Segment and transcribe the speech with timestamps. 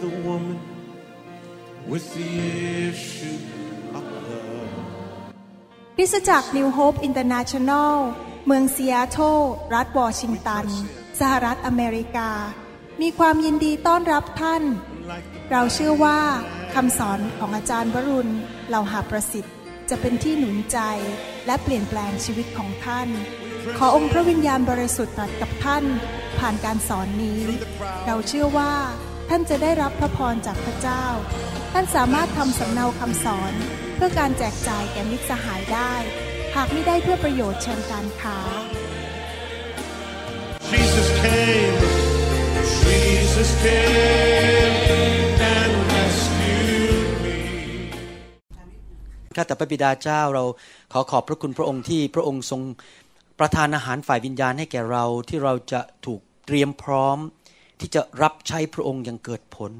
[0.00, 0.58] the woman
[1.86, 2.30] with the
[2.88, 3.38] issue
[3.96, 4.68] of blood.
[5.96, 7.92] คริสตจักร New Hope International
[8.46, 9.38] เมืองซีแอตเทิล
[9.74, 10.66] รัฐวอชิงตัน
[11.20, 12.30] สหรัฐอเมริกา
[13.02, 14.62] มีความยินดีต้อนรับท่าน
[15.50, 16.20] เราเชื่อว่า
[16.74, 18.32] คำสอนของอาจารย์วรุณ
[18.68, 19.54] เหล่าหาประสิทธิ์
[19.90, 20.78] จะเป็นที่หนุนใจ
[21.46, 23.08] และเปลี่ยนแปลงชีวิตของท่าน
[23.78, 25.84] ขอองค์พระวิญญาณบริสุทธิ์ตรัสกับท่าน
[26.38, 27.40] ผ่านการสอนนี้
[28.06, 28.72] เราเชื่อว่า
[29.32, 31.04] ท่านจะได้รับพระพรจากพระเจ้า
[31.72, 33.52] ท่านสามารถทำสำเนาคำสอน
[33.94, 35.94] เพื่อการแจกจ่ายแก่มิตรสหายได้
[36.56, 38.38] หากไม่ได้เพื่อประโยชน์เชิงการค้า
[40.70, 41.78] Jesus came,
[42.84, 44.76] Jesus came
[45.56, 47.38] and rescued me.
[49.36, 50.44] ข้าแต่พระบิดาเจ้าเรา
[50.92, 52.62] ขอขอบพระคุณพระองค์ที่พระองค์ทรง
[53.38, 57.18] ประทานอาหารฝ่ายวิญญาณให้แก่เราที่เราจะถูกเตรียมพร้อม
[57.80, 59.72] ที่จะรับใช้พระองค์อย่างเกิดผล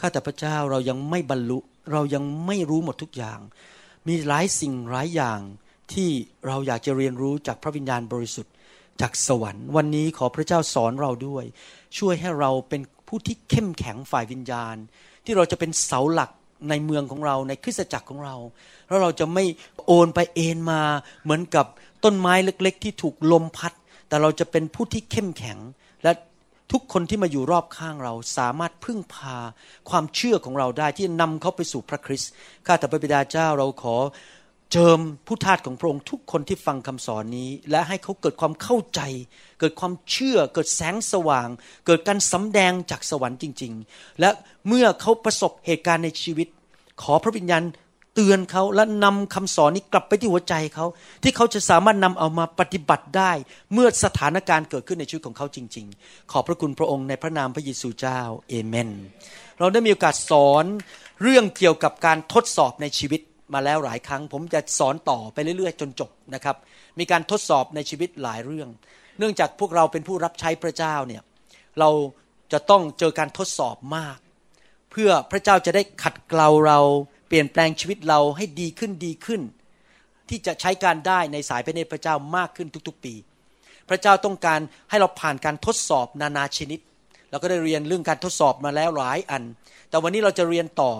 [0.00, 1.58] ข้าแต่พระเจ้าเรายังไม่บรรลุ
[1.92, 3.40] เรายังไม่รู้หมดทุกอย่าง
[4.06, 5.40] มีหลายสิ่งหลายอย่าง
[5.92, 6.08] ที่
[6.46, 8.52] เราอยากจะเรียนรู้จากพระวิญญาณบริสุทธิ์
[9.00, 11.44] จากสวรรค์ วันนี้ขอพระเจ้าสอนเราด้วย
[11.98, 14.76] ช่วยให้เราเป็นผู้ที่เข้มแข็งฝ่ายวิญญาณ
[15.24, 16.30] ที่เราจะเป็นเสาหลัก
[16.68, 18.36] ในเมืองของเราในคริสตจักรของเรา
[18.88, 19.44] แล้วเราจะไม่
[19.86, 20.82] โอนไปเอ็นมา
[21.22, 21.66] เหมือนกับ
[22.04, 23.72] ต้นไม้เล็ก ๆ ที่ถูกลมพัด
[24.08, 25.58] แต่เราจะเป็นผู้ที่เข้มแข็ง
[26.76, 29.36] ทุกคนที่มาอยู่รอบข้างเราสามารถพึ่งพา
[29.90, 32.30] ความเชื่อของเราได้ที่นำเขาไปสู่พระคริสต์
[32.66, 33.96] ข้าแต่พระบิดาเจ้าเราขอ
[34.72, 39.00] เจิมผู้ทาสของพระองค์ทุกคนที่ฟังคำสอนนี้ และให้เขาเกิดความเข้าใจ
[39.60, 41.48] เกิดความเชื่อ เกิดแสงสว่าง
[41.86, 44.30] เกิดการสำแดงจากสวรรค์จริง ๆ และ
[44.68, 46.48] เมื่อเขาประสบเหตุการณ์ในชีวิต
[47.02, 47.62] ขอพระวิญญาณ
[48.14, 50.86] เตือนเขาและนำคำสอนนี้กลับไปที่หัวใจเขา
[51.22, 53.32] ที่เขาจะสามารถนำเอามาปฏิบัติได้
[53.72, 58.90] เมื่อสถานการณ์เกิดขึ้นในชีวิตของเขาจริง ๆ ขอบพระคุณพระองค์ในพระนามพระเยซูเจ้าเอเมน
[59.58, 60.64] เราได้มีโอกาสสอน
[61.22, 63.20] เรื่องเกี่ยวกับการทดสอบในชีวิต
[63.54, 66.56] มาแล้วหลายครั้ง ผมจะสอนต่อไปเรื่อย ๆ จนจบนะครับ
[66.98, 68.68] มีการทดสอบในชีวิตหลายเรื่อง
[69.18, 71.22] เนื่องจากพวกเราเป็นผู้รับใช้พระเจ้าเนี่ย
[71.80, 71.90] เรา
[72.52, 74.18] จะต้องเจอการทดสอบมาก
[74.90, 76.80] เพื่อพระเจ้าจะได้ขัดเกลาเรา
[77.28, 79.40] เปลี่ยนแปลงชีวิตเราให้ดีขึ้นดีขึ้น
[80.28, 83.14] ที่จะใช้การได้ในสายพระเนตรพระเจ้ามากขึ้นทุกๆปี
[83.88, 86.80] พระเจ้าต้องการให้เราผ่านการทดสอบนานาชนิด
[87.30, 89.42] เราก็ได้เรียนเรื่องการทดสอบมาแล้วหลายอัน
[89.90, 90.92] แต่วันนี้เราจะเรียนต่อ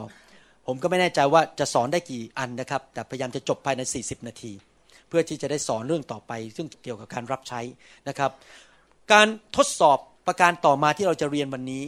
[0.67, 4.53] ผมก็ไม่แน่ใจว่าจะสอนได้กี่อันนะครับ แต่พยายามจะจบภายใน 40 นาที
[5.09, 7.61] เพื่อที่จะได้สอนเรื่องต่อไป ซึ่งเกี่ยวกับการรับใช้
[8.09, 8.31] นะครับ
[9.13, 11.85] การทดสอบประการต่อมาที่เราจะเรียนวันนี้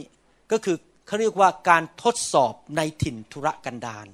[0.51, 0.77] ก็คือ
[1.07, 4.07] เขาเรียกว่าการทดสอบในถิ่นทุรกันดาร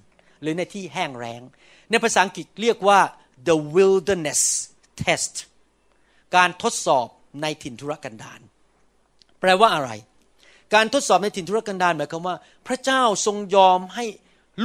[0.43, 1.41] หรือในที่แห้งแล้ง
[1.89, 2.99] ในภาษาอังกฤษเรียกว่า
[3.47, 4.41] the wilderness
[5.01, 5.33] test
[6.35, 7.07] การทดสอบ
[7.41, 8.41] ในถิ่นทุรกันดาร
[9.39, 9.91] แปลว่าอะไร
[10.73, 12.35] การทดสอบในถิ่นทุรกันดารหมายความว่า
[12.67, 14.05] พระเจ้าทรงยอมให้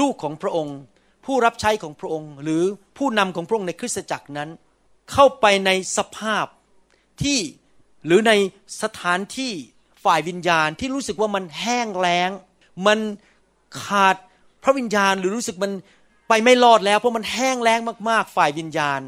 [0.01, 0.79] ลูกของพระองค์
[1.25, 2.63] ผู้รับใช้ของพระองค์ หรือ
[2.97, 4.51] ผู้นำของพระองค์ในคริสตจักรนั้น
[5.13, 6.47] เข้าไปในสภาพ
[7.23, 7.41] ที่
[8.07, 8.33] หรือใน
[8.83, 9.53] สถานที่
[10.05, 12.31] ฝ่ายวิญญาณที่รู้สึกว่ามันแห้งแล้ง
[12.87, 12.99] มัน
[13.85, 14.17] ขาด
[14.69, 15.73] ระวิญญาณหรือรู้สึกมัน
[16.29, 19.01] ไปไม่รอดแล้วเพราะมันแห้งแล้งมาก ๆ ฝ่ายวิญญาณ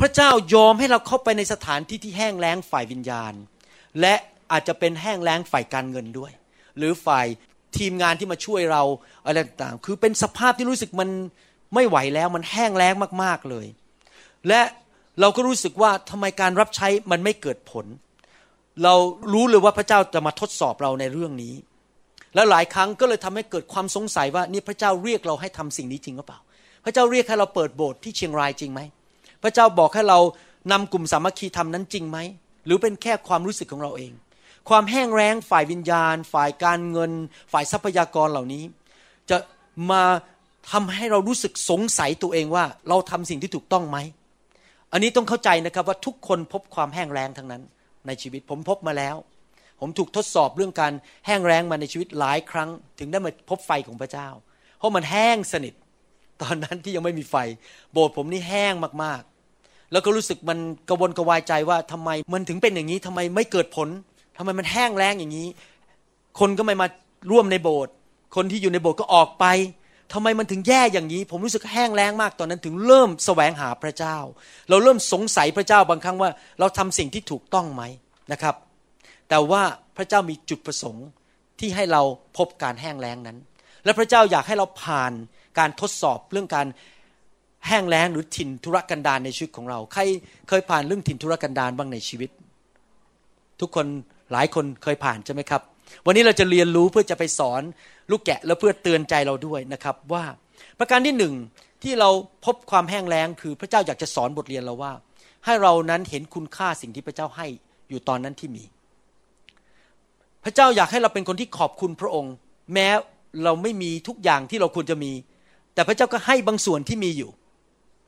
[0.00, 3.32] พระเจ้ายอมให้เราเข้าไปในสถานที่ที่แห้งแล้งฝ่ายวิญญาณ
[4.00, 4.14] และ
[4.52, 6.32] อาจจะเป็นแห้งแล้งฝ่ายการเงินด้วย
[6.78, 7.26] หรือฝ่าย
[7.78, 8.82] ทีมงานที่มาช่วยเรา
[9.26, 11.08] อะไรต่างๆ คือเป็นสภาพที่รู้สึกมัน
[11.74, 13.66] ไม่ไหวแล้วมันแห้งแล้งมาก ๆเลย
[14.48, 14.60] และ
[15.20, 17.86] เราก็รู้สึกว่าทำไมการรับใช้มันไม่เกิดผล
[18.82, 18.94] เรา
[19.32, 21.54] รู้เลยว่าพระเจ้าจะมาทดสอบเราในเรื่องนี้
[22.34, 26.38] และหลายครั้งก็เลยทำให้เกิดความสงสัยว่านี่พระเจ้าเรียกเราให้ทำสิ่งนี้จริงหรือเปล่า
[26.84, 28.80] พระเจ้าเรียกให้เราเปิดโบสถ์ที่เชียงรายจริงไหม
[29.42, 30.18] พระเจ้าบอกให้เรา
[30.72, 32.18] นำกลุ่มสามัคคีทำนั้นจริงไหม
[32.66, 34.12] หรือเป็นแค่ความรู้สึกของเราเอง
[34.68, 37.12] ความแห้งแล้งฝ่ายวิญญาณ ฝ่ายการเงิน
[37.52, 38.62] ฝ่ายทรัพยากรเหล่านี้
[39.30, 39.36] จะ
[39.90, 40.02] มา
[40.72, 43.98] ทำให้เรารู้สึกสงสัยตัวเองว่าเราทำสิ่งที่ถูกต้องไหม
[44.92, 47.62] อันนี้ต้องเข้าใจนะครับว่าทุกคนพบความแห้งแล้งทั้งนั้น
[48.06, 49.16] ในชีวิตผมพบมาแล้ว
[49.80, 50.92] ผมถูกทดสอบเรื่องการ
[51.26, 54.28] แห้งแล้งมาในชีวิตหลายครั้ง ถึงได้มาพบไฟของพระเจ้า
[54.78, 55.74] เพราะมันแห้งสนิท
[56.42, 57.36] ตอนนั้นที่ยังไม่มีไฟ
[57.92, 63.88] โบสถ์ผมนี่แห้งมากๆ แล้วก็รู้สึกมันกระวนกระวายใจว่าทำไมมันถึงเป็นอย่างนี้ทำไมไม่เกิดผล
[64.38, 65.48] ทำไมมันแห้งแล้งอย่างนี้
[66.40, 66.86] คนก็ไม่มา
[67.30, 67.92] ร่วมในโบสถ์
[68.36, 69.46] คนที่อยู่ในโบสถ์ก็ออกไป
[70.12, 74.16] ทำไมมันถึงแย่อย่างนี้ ผมรู้สึกแห้งแล้งมากตอนนั้นถึงเริ่มแสวงหาพระเจ้า
[74.68, 76.30] เราเริ่มสงสัยพระเจ้าบางครั้งว่า
[76.60, 77.82] เราทำสิ่งที่ถูกต้องไหม
[78.32, 78.54] นะครับ
[79.28, 79.62] แต่ว่า
[79.96, 81.06] พระเจ้ามีจุดประสงค์
[81.60, 82.02] ที่ให้เรา
[82.36, 83.38] พบการแห้งแล้งนั้น
[83.84, 85.12] และพระเจ้าอยากให้เราผ่าน
[85.58, 86.66] การทดสอบเรื่องการ
[87.68, 90.02] แห้งแล้งหรือถิ่นธุรกันดารในชีวิตของเรา ใคร
[90.48, 92.30] เคยผ่านเรื่องถิ่นธุรกันดารบ้างในชีวิต
[93.60, 93.86] ทุกคน
[94.32, 95.62] หลายคนเคยผ่านใช่ไหมครับ
[96.06, 97.62] วันนี้เราจะเรียนรู้เพื่อจะไปสอน
[98.10, 100.24] ลูกแกะและเพื่อเตือนใจเราด้วยนะครับว่า
[100.78, 101.34] ประการที่หนึ่ง
[101.82, 102.10] ที่เรา
[102.44, 104.92] พบความแห้งแล้งคือพระเจ้าอยากจะสอนบทเรียนเราว่า
[105.44, 107.46] ให้เรานั้นเห็นคุณค่าสิ่งที่พระเจ้าให้
[107.88, 108.64] อยู่ตอนนั้นที่มี
[110.44, 112.34] พระเจ้าอยากให้เราเป็นคนที่ขอบคุณพระองค์
[112.74, 112.88] แม้
[113.44, 115.12] เราไม่มีทุกอย่างที่เราควรจะมี
[115.74, 117.30] แต่พระเจ้าก็ให้บางส่วนที่มีอยู่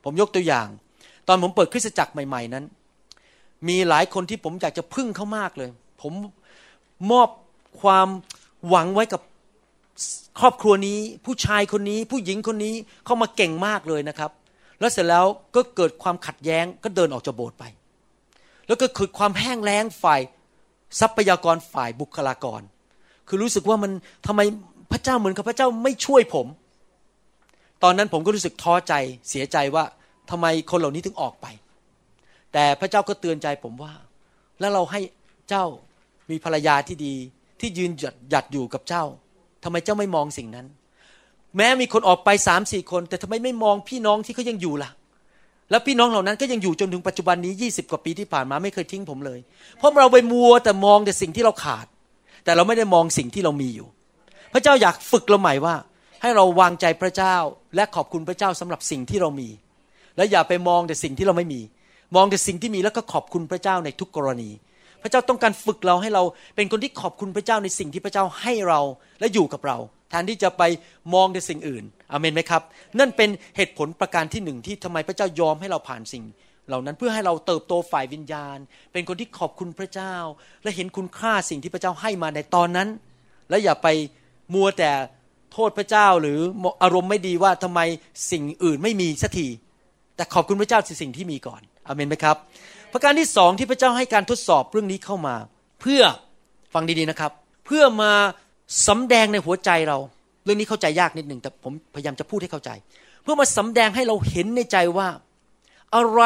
[0.04, 0.68] ผมยกตัวอย่าง
[1.28, 2.64] ตอนผมเปิดคริสตจักรใหม่ ๆ นั้น
[3.68, 5.70] มีหลายคนที่ผมอยากจะพึ่งเขามากเลย
[6.02, 6.12] ผม
[7.10, 7.28] มอบ
[7.80, 8.08] ความ
[8.68, 9.20] หวังไว้กับ
[10.40, 12.74] ครอบครัวนี้ ผู้ชายคนนี้ ผู้หญิงคนนี้
[13.04, 14.30] เข้ามาเก่งมากเลยนะครับ
[14.80, 15.24] แล้วเสร็จแล้ว
[15.54, 17.64] ก็เกิดความขัดแย้งก็เดินออกจากโบสถ์ไป
[18.66, 20.20] แล้วก็เกิดความแห้งแล้งฝ่าย
[21.00, 22.60] ทรัพยากรฝ่ายบุคลากร
[23.28, 23.92] คือรู้สึกว่ามัน
[24.26, 24.40] ทำไม
[24.92, 26.46] พระเจ้าเหมือนกับพระเจ้าไม่ช่วยผม
[27.82, 28.94] ตอนนั้นผมก็รู้สึกท้อใจ
[29.28, 29.84] เสียใจว่า
[30.30, 31.46] ทำไมคนเหล่านี้ถึงออกไป
[32.52, 33.92] แต่พระเจ้าก็เตือนใจผมว่า
[34.60, 35.00] แล้วเราให้
[35.48, 35.64] เจ้า
[36.30, 37.14] มีภรรยาที่ดี
[37.60, 39.04] ที่ยืนหยัดหยัดอยู่กับเจ้า
[39.64, 40.66] ทำไมเจ้าไม่มองสิ่งนั้น
[41.56, 44.90] แม้มีคนออกไปสามสี่คน แต่ทำไมไม่มองพี่น้องที่เขายังอยู่ล่ะ
[45.70, 49.38] แล้วพี่น้องเหล่านั้นก็ยังอยู่จนถึงปัจจุบันนี้ยี่สิบกว่าปีที่ผ่านมาไม่เคยทิ้งผมเลย
[49.78, 51.86] เพราะเราไปมัวแต่มองแต่สิ่งที่เราขาด
[52.44, 53.88] แต่เราไม่ได้มองสิ่งที่เรามีอยู่
[54.52, 55.74] พระเจ้าอยากฝึกเราใหม่ว่า
[56.22, 57.36] ให้เราวางใจพระเจ้า
[57.76, 59.48] และขอบคุณพระเจ้าสำหรับสิ่งที่เรามี
[60.16, 61.60] และอย่าไปมองแต่สิ่งที่เราไม่มี
[62.16, 64.50] มองแต่สิ่งที่มีแล้วก็ขอบคุณพระเจ้าในทุกกรณี
[65.02, 66.22] พระเจ้าต้องการฝึกเราให้เรา
[66.56, 68.80] เป็นคนที่ขอบคุณพระเจ้าในสิ่งที่พระเจ้าให้เรา
[69.20, 69.78] และอยู่กับเรา
[70.10, 70.62] แทนที่จะไป
[71.14, 72.62] มองในสิ่งอื่นอเมนไหมครับ
[72.98, 76.24] นั่นเป็นเหตุผลประการที่หนึ่งที่ทำไมพระเจ้ายอมให้เราผ่านสิ่ง
[76.68, 78.58] เหล่านั้นเพื่อให้เราเติบโตฝ่ายวิญญาณ
[78.92, 80.14] เป็นคนที่ขอบคุณพระเจ้า
[80.62, 82.88] และเห็นคุณค่าสิ่งที่พระเจ้าให้มาในตอนนั้น
[83.50, 83.88] และอย่าไป
[84.54, 84.90] มัวแต่
[85.52, 86.38] โทษพระเจ้าหรือ
[86.82, 87.80] อารมณ์ไม่ดีว่าทำไม
[88.30, 89.48] สิ่งอื่นไม่มีสักที
[90.16, 92.36] แต่ขอบคุณพระเจ้าสิ่งที่มีก่อนอเมนไหมครับ
[92.92, 95.36] ประการที่สองที่พระเจ้าให้การทดสอบเรื่องนี้เข้ามา
[95.80, 96.02] เพื่อ
[96.74, 97.32] ฟังดีๆนะครับ
[97.66, 98.12] เพื่อมา
[98.86, 99.98] สำแดงในหัวใจเรา
[100.44, 102.70] เรื่องนี้เข้าใจยากนิดหนึ่งแต่ผมพยายามจะพูดให้เข้าใจ
[103.22, 105.08] เพื่อมาสำแดงให้เราเห็นในใจว่า
[105.96, 106.22] อะไร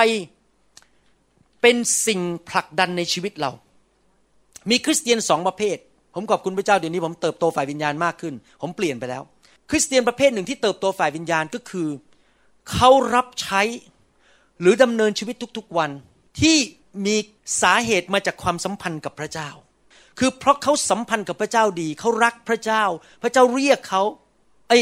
[1.60, 1.76] เป็น
[2.06, 3.50] สิ่งผลักดันในชีวิตเรา
[4.70, 5.76] มีคริสเตียนสองประเภท
[6.14, 9.22] ผมขอบคุณพระเจ้าเดี๋ยวนี้ผมเติบโตฝ่ายวิญญาณมากขึ้น ผมเปลี่ยนไปแล้ว
[9.70, 11.88] คริสเตียนประเภทหนึ่งที่เติบโตฝ่ายวิญญาณก็คือ
[12.72, 13.62] เขารับใช้
[14.60, 15.90] หรือดำเนินชีวิตทุกๆวัน
[16.40, 16.56] ที่
[17.06, 17.16] มี
[17.62, 19.50] สาเหตุมาจากความสัมพันธ์กับพระเจ้า
[20.18, 22.84] คือเพราะเขาสัมพันธ์กับพระเจ้าดี เขารักพระเจ้า
[23.22, 24.02] พระเจ้าเรียกเขา
[24.68, 24.72] ไอ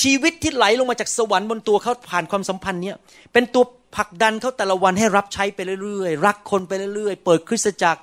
[0.00, 2.96] ชีวิตที่ไหลลงมาจากสวรรค์บนตัวเขาผ่านความสัมพันธ์เนี้ย
[3.32, 3.64] เป็นตัว
[3.96, 8.00] ผลักดันเขาแต่ละวันให้รับใช้ไปเรื่อยๆ รักคนไปเรื่อยๆ เปิดคริสตจักร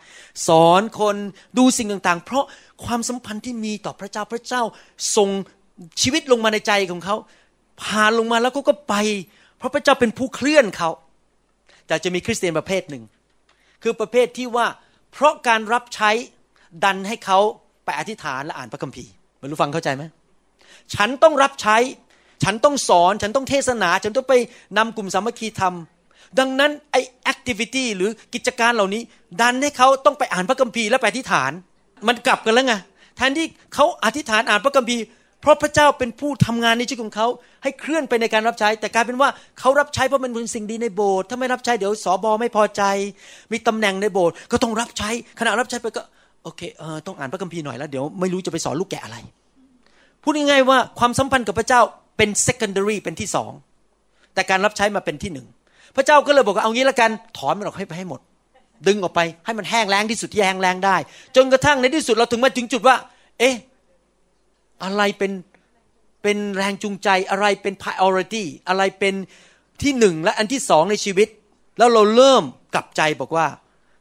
[0.47, 1.15] สอนคน
[1.57, 2.45] ดูสิ่งต่างๆ เพราะ
[2.85, 4.62] ความสัมพันธ์ที่มีต่อพระเจ้าพระเจ้า
[5.15, 5.29] ส่ง
[6.01, 7.15] ชีวิตลงมาในใจของเขา
[7.83, 8.95] ผ่านลงมาแล้วก็ก็ไป
[9.57, 10.89] เพราะพระเจ้าเป็นผู้เคลื่อนเขา
[11.88, 13.03] แต่จะมีคริสเตียนประเภทหนึ่ง
[13.83, 14.68] คือประเภทที่ว่า
[15.13, 16.12] เพราะการรับใช้
[16.83, 17.39] ดันให้เขา
[17.85, 20.03] ไปอธิษฐานและอ่านพระคัมภีร์บรรลุฟังเข้าใจไหม
[20.95, 21.77] ฉันต้องรับใช้
[22.44, 24.33] ฉันต้องสอน ฉันต้องเทศนา ฉันต้องไป
[24.77, 29.01] นำกลุ่มสามัคคีทำดังนั้นไอแอคทิวิตี้หรือกิจการเหล่านี้
[29.41, 31.51] ดันให้เขาต้องไปอ่านพระคัมภีร์และไปอธิษฐาน
[32.07, 32.75] มันกลับกันแล้วไง
[33.18, 35.03] แทนที่เขาอธิษฐานอ่านพระคัมภีร์
[35.41, 37.27] เพราะพระเจ้าเป็นผู้ทำงานในชีวิตของเขา
[37.63, 39.29] ให้เคลื่อนไปในการรับใช้ แต่กลายเป็นว่า
[39.59, 42.83] เขารับใช้เพราะมันเป็นสิ่งดีในโบสถ์ถ้าไม่รับใช้เดี๋ยวสอบอไม่พอใจ
[43.51, 45.09] มีตำแหน่งในโบสถ์ก็ต้องรับใช้
[45.39, 46.01] ขณะรับใช้ไปก็
[46.44, 49.18] โอเคเออต้องอ่านพระคัมภีร์หน่อยแล้วเดี๋ยวไม่รู้จะไปสอนลูกแกะอะไร
[50.24, 51.81] พูดง่ายๆว่าความสัมพันธ์กับพระเจ้า
[52.18, 53.52] เป็น secondary เป็นที่สอง
[54.33, 55.48] แต่การรับใช้มาเป็นที่หนึ่ง
[55.95, 58.21] พระเจ้าก็เลยบอกว่าเอางี้ละกัน ถอนมันออกให้ไปให้หมด
[58.88, 60.95] ดึงออกไปให้มันแห้งแล้งที่สุดที่แห้งแล้งได้
[61.36, 62.95] จนกระทั่งในที่สุดเราถึงมาถึงจุดว่า
[63.40, 63.56] เอ๊ะ
[64.83, 65.31] อะไรเป็น
[66.24, 69.14] เป็นแรงจูงใจอะไรเป็น priority อะไรเป็น
[69.81, 71.28] ที่หนึ่งและอันที่สองในชีวิต
[71.78, 72.44] แล้วเราเริ่ม
[72.74, 73.45] กลับใจบอกว่า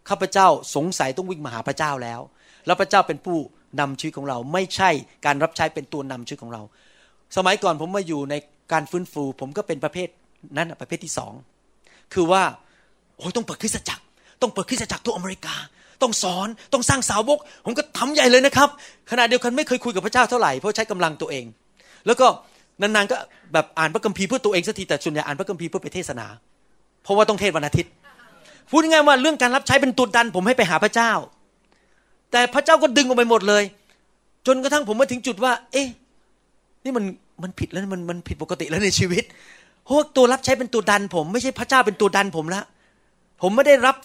[0.08, 2.20] ข้าพเจ้าสงสัยต้องวิ่งมาหาพระเจ้าแล้ว
[2.66, 3.38] แล้วพระเจ้าเป็นผู้
[3.80, 4.90] นำชีวิตของเรา ไม่ใช่
[5.26, 6.62] การรับใช้เป็นตัวนำชีวิตของเรา
[7.36, 8.34] สมัยก่อนผมมาอยู่ใน
[8.72, 10.08] การฟื้นฟู ผมก็เป็นประเภท
[10.56, 11.32] นั้นประเภทที่สอง
[12.14, 12.42] คือว่า
[13.18, 14.02] โอ้ยต้องเปิดคริสตจักร
[14.42, 15.54] ต้องเปิดคริสตจักรทั่วอเมริกา
[16.02, 18.68] ต้องสอนต้องสร้างสาวก ผมก็ทำใหญ่เลยนะครับ
[19.10, 21.44] ขณะเดียวกันไม่เคยคุยกับพระเจ้าเท่าไหร่เพราะใช้กำลังตัวเอง
[22.06, 22.26] แล้วก็
[22.80, 23.16] นานๆก็
[23.52, 26.26] แบบอ่านพระคัมภีร์เพื่อตัวเองสักทีแต่ส่วนใหญ่อ่านพระคัมภีร์เพื่อไปเทศนา
[27.02, 27.90] เพราะว่าต้องเทศวันอาทิตย์
[28.70, 31.12] พูดง่ายๆว่าเรื่องการรับใช้เป็นตัวดัน ผมให้ไปหาพระเจ้า
[32.32, 33.64] แต่พระเจ้าก็ดึงออกไปหมดเลย
[34.46, 35.88] จนกระทั่งผมมาถึงจุดว่า เอ๊ะ
[36.84, 37.04] นี่มัน
[37.42, 39.24] มันผิดแล้วมันมันผิดปกติแล้วในชีวิต
[39.84, 42.62] เพราะตัวรับใช้เป็นตัวดัน ผมไม่ใช่พระเจ้าเป็นตัวดันผมละ
[43.42, 43.96] ผมไม่ได้รับ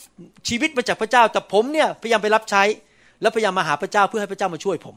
[0.50, 2.64] ชีวิตมาจากพระเจ้า แต่ผมเนี่ยพยายามไปรับใช้
[3.22, 4.96] แล้วพยายามมาหาพระเจ้าเพื่อให้พระเจ้ามาช่วยผม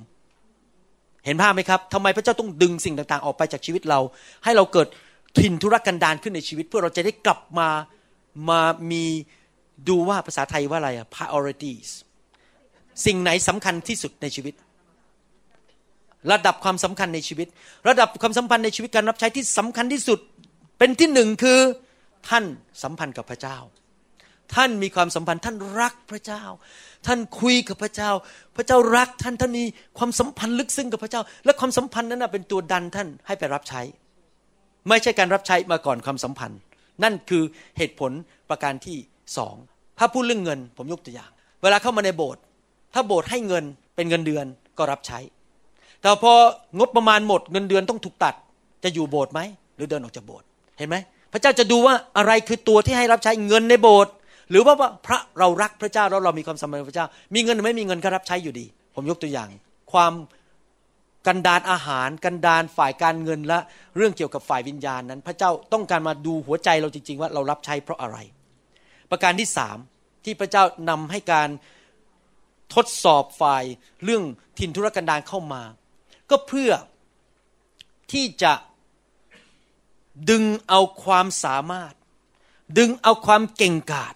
[1.24, 4.00] เห็นภาพไหมครับทำไมพระเจ้าต้องดึงสิ่งต่างๆ ออกไปจากชีวิตเรา
[4.44, 4.88] ให้เราเกิด
[5.38, 7.68] ถิ่นธุรกันดารขึ้นในชีวิต เพื่อเราจะได้กลับมา
[8.48, 8.60] มา
[8.90, 9.04] มี
[9.88, 11.88] ดูว่าภาษาไทยว่าอะไรอะ priorities
[13.06, 14.54] สิ่งไหนสำคัญที่สุดในชีวิต
[16.32, 17.48] ระดับความสำคัญในชีวิต
[17.88, 20.18] ระดับความสัมพันธ์ในชีวิตการรับใช้ที่สำคัญที่สุด
[20.78, 21.58] เป็นที่หนึ่งคือ
[22.28, 22.44] ท่าน
[22.82, 23.58] สัมพันธ์กับพระเจ้า
[24.54, 26.42] ท่านมีความสัมพันธ์ท่านรักพระเจ้า
[27.06, 28.10] ท่านคุยกับพระเจ้า
[28.56, 29.64] พระเจ้ารักท่านท่านมี
[29.98, 33.80] ความสัมพันธ์ลึกซึ้งกับพระเจ้า และความสัมพันธ์นั้นเป็นตัวดันท่านให้ไปรับใช้
[34.88, 36.58] ไม่ใช่การรับใช้มาก่อนความสัมพันธ์
[37.02, 37.42] นั่นคือ
[37.78, 38.12] เหตุผล
[38.50, 38.96] ประการที่
[39.36, 39.56] สอง
[39.98, 41.30] ถ้าพูดเรื่องเงิน ผมยกตัวอย่าง
[41.62, 42.42] เวลาเข้ามาในโบสถ์
[42.94, 43.64] ถ้าโบสถ์ให้เงิน
[43.96, 44.46] เป็นเงินเดือน
[44.78, 45.18] ก็รับใช้
[46.00, 46.32] แต่พอ
[46.78, 48.34] งบประมาณหมดเงินเดือนต้องถูกตัด
[48.84, 49.40] จะอยู่โบสถ์ไหม
[49.76, 50.46] หรือเดินออกจากโบสถ์
[50.78, 50.96] เห็นไหม
[51.32, 54.12] พระเจ้าจะดูว่าอะไรคือตัวที่ให้รับใช้เงินในโบสถ์
[54.50, 54.74] หรือว่า
[55.06, 59.48] พระเรารักพระเจ้าแล้วเรามีความสัมพันธ์กับพระเจ้า มีเงินหรือไม่มีเงินก็รับใช้อยู่ดี ผมยกตัวอย่าง
[59.92, 60.12] ความ
[61.26, 63.58] กันดานอาหาร กันดานฝ่ายการเงินและ
[63.96, 68.18] เรื่องเกี่ยวกับฝ่ายวิญญาณนั้น พระเจ้าต้องการมาดูหัวใจเราจริง ๆ ว่าเรารับใช้เพราะอะไร
[69.10, 69.78] ประการที่สาม
[70.24, 71.48] ที่พระเจ้านำให้การ
[72.74, 73.64] ทดสอบฝ่าย
[74.04, 74.22] เรื่อง
[74.58, 75.62] ถิ่นธุรกันดารเข้ามา
[76.30, 76.72] ก็เพื่อ
[78.12, 78.52] ที่จะ
[80.30, 81.92] ดึงเอาความสามารถ
[82.78, 84.14] ดึงเอาความเก่งกาจ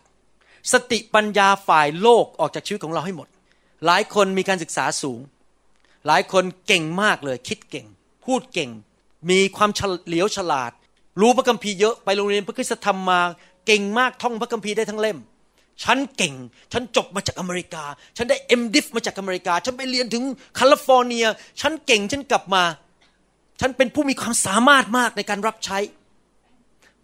[0.72, 3.28] สติปัญญาฝ่ายโลกออกจากชีวิตของเราให้หมด
[3.86, 5.20] หลายคนมีการศึกษาสูง
[6.06, 7.86] หลายคนเก่งมากเลย คิดเก่ง
[8.24, 8.70] พูดเก่ง
[9.30, 9.80] มีความเฉ
[10.12, 10.72] ลียวฉลาด
[11.20, 13.20] รู้พระคัมภีร์เยอะไปโรงเรียนพระคุณธรรมมา
[13.66, 15.18] เก่งมากท่องพระคัมภีร์ได้ทั้งเล่ม
[15.84, 16.34] ฉันเก่ง
[16.72, 17.84] ฉันจบมาจากอเมริกา
[18.16, 18.86] ฉันได้ M.Div.
[18.96, 20.24] มาจากอเมริกา ฉันไปเรียนถึง
[20.56, 21.26] แคลิฟอร์เนีย
[21.60, 22.62] ฉันเก่ง ฉันกลับมา
[23.60, 25.78] ฉันเป็นผู้มีความสามารถมากในการรับใช้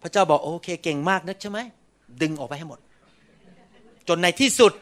[0.01, 1.59] พระเจ้าบอกโอเค เก่งมากนะใช่ไหม
[2.21, 2.79] ดึงออกไปให้หมด
[4.07, 4.73] จนในที่สุด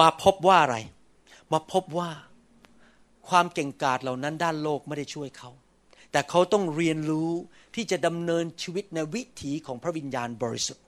[0.00, 0.76] มาพบว่าอะไร
[1.52, 2.10] มาพบว่า
[3.28, 5.50] ความเก่งกาจเหล่านั้นด้านโลกไม่ได้ช่วยเขา
[6.12, 7.30] แต่เขาต้องเรียนรู้
[7.74, 10.84] ที่จะดำเนินชีวิตในวิถีของพระวิญญาณบริสุทธิ์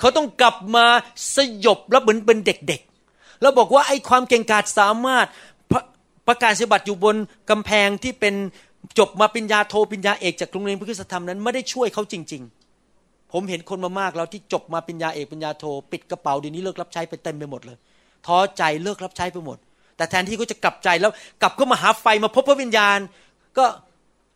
[0.00, 0.86] เขาต้องกลับมา
[1.34, 5.26] สยบแล้วเหมือนเป็นเด็กๆ แล้วบอกว่าไอ้ความเก่งกาจสามารถ
[5.70, 5.80] ประ
[6.26, 7.16] ประกาศสิบัติอยู่บน
[7.50, 8.34] กำแพงที่เป็น
[8.98, 12.42] จบมาปริญญาโทปริญญาเอกจากโรงเรียนพระคุณธรรมนั้นไม่ได้ช่วยเขาจริง
[12.88, 17.78] ๆ ผมเห็นคนมามากแล้วที่จบมาปริญญาเอกปริญญาโทปิดกระเป๋าเดี๋ยวนี้เลิกรับใช้ไปเต็มไปหมดเลย
[18.26, 19.58] ท้อใจเลิกรับใช้ไปหมด
[19.96, 21.12] แต่แทนที่เขาจะกลับใจแล้ว
[21.42, 22.98] กลับก็มาหาไฟมาพบพระวิญญาณ
[23.58, 23.64] ก็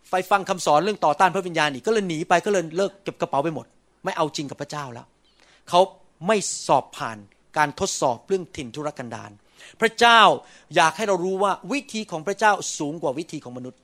[0.09, 3.67] ไฟฟังคำสอนเรื่องต่อต้านพระวิญญาณอีกก็เลยหนีไปก็เลยเลิกเก็บกระเป๋าไปหมด
[4.05, 5.07] ไม่เอาจริงกับพระเจ้าแล้ว
[5.69, 5.81] เขา
[6.27, 6.37] ไม่
[6.67, 7.19] สอบผ่าน
[7.57, 9.31] การทดสอบเรื่องถิ่นธุรกันดาร
[9.81, 10.21] พระเจ้า
[10.75, 13.81] อยากให้เรารู้ว่าวิธีของพระเจ้าสูงกว่าวิธีของมนุษย์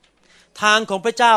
[0.62, 1.34] ทางของพระเจ้า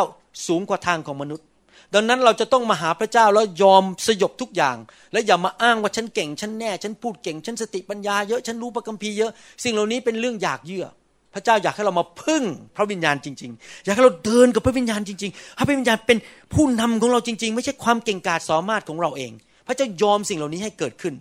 [0.48, 1.46] สูงกว่าทางของมนุษย์
[1.94, 4.78] ดังนั้นเราจะต้องมาหาพระเจ้าแล้วยอมสยบทุกอย่าง
[5.14, 9.32] และอย่ามาอ้างว่าฉันเก่งฉันแน่ ฉันพูดเก่ง ฉันสติปัญญาเยอะฉันรู้พระคัมภีร์เยอะ
[9.64, 10.86] สิ่งเหล่านี้เป็นเรื่องอยากเยื่อ
[11.34, 12.44] พระเจ้าอยากให้เรามาพึ่ง
[12.76, 16.18] พระวิญญาณจริง ๆ อยากให้เราเดินกับพระวิญญาณจริงๆให้พระวิญญาณเป็น
[16.54, 19.32] ผู้นำของเราจริง ๆ ไม่ใช่ความเก่งกาจสามารถของเราเอง
[19.68, 21.14] พระเจ้ายอมสิ่งเหล่านี้ให้เกิดขึ้น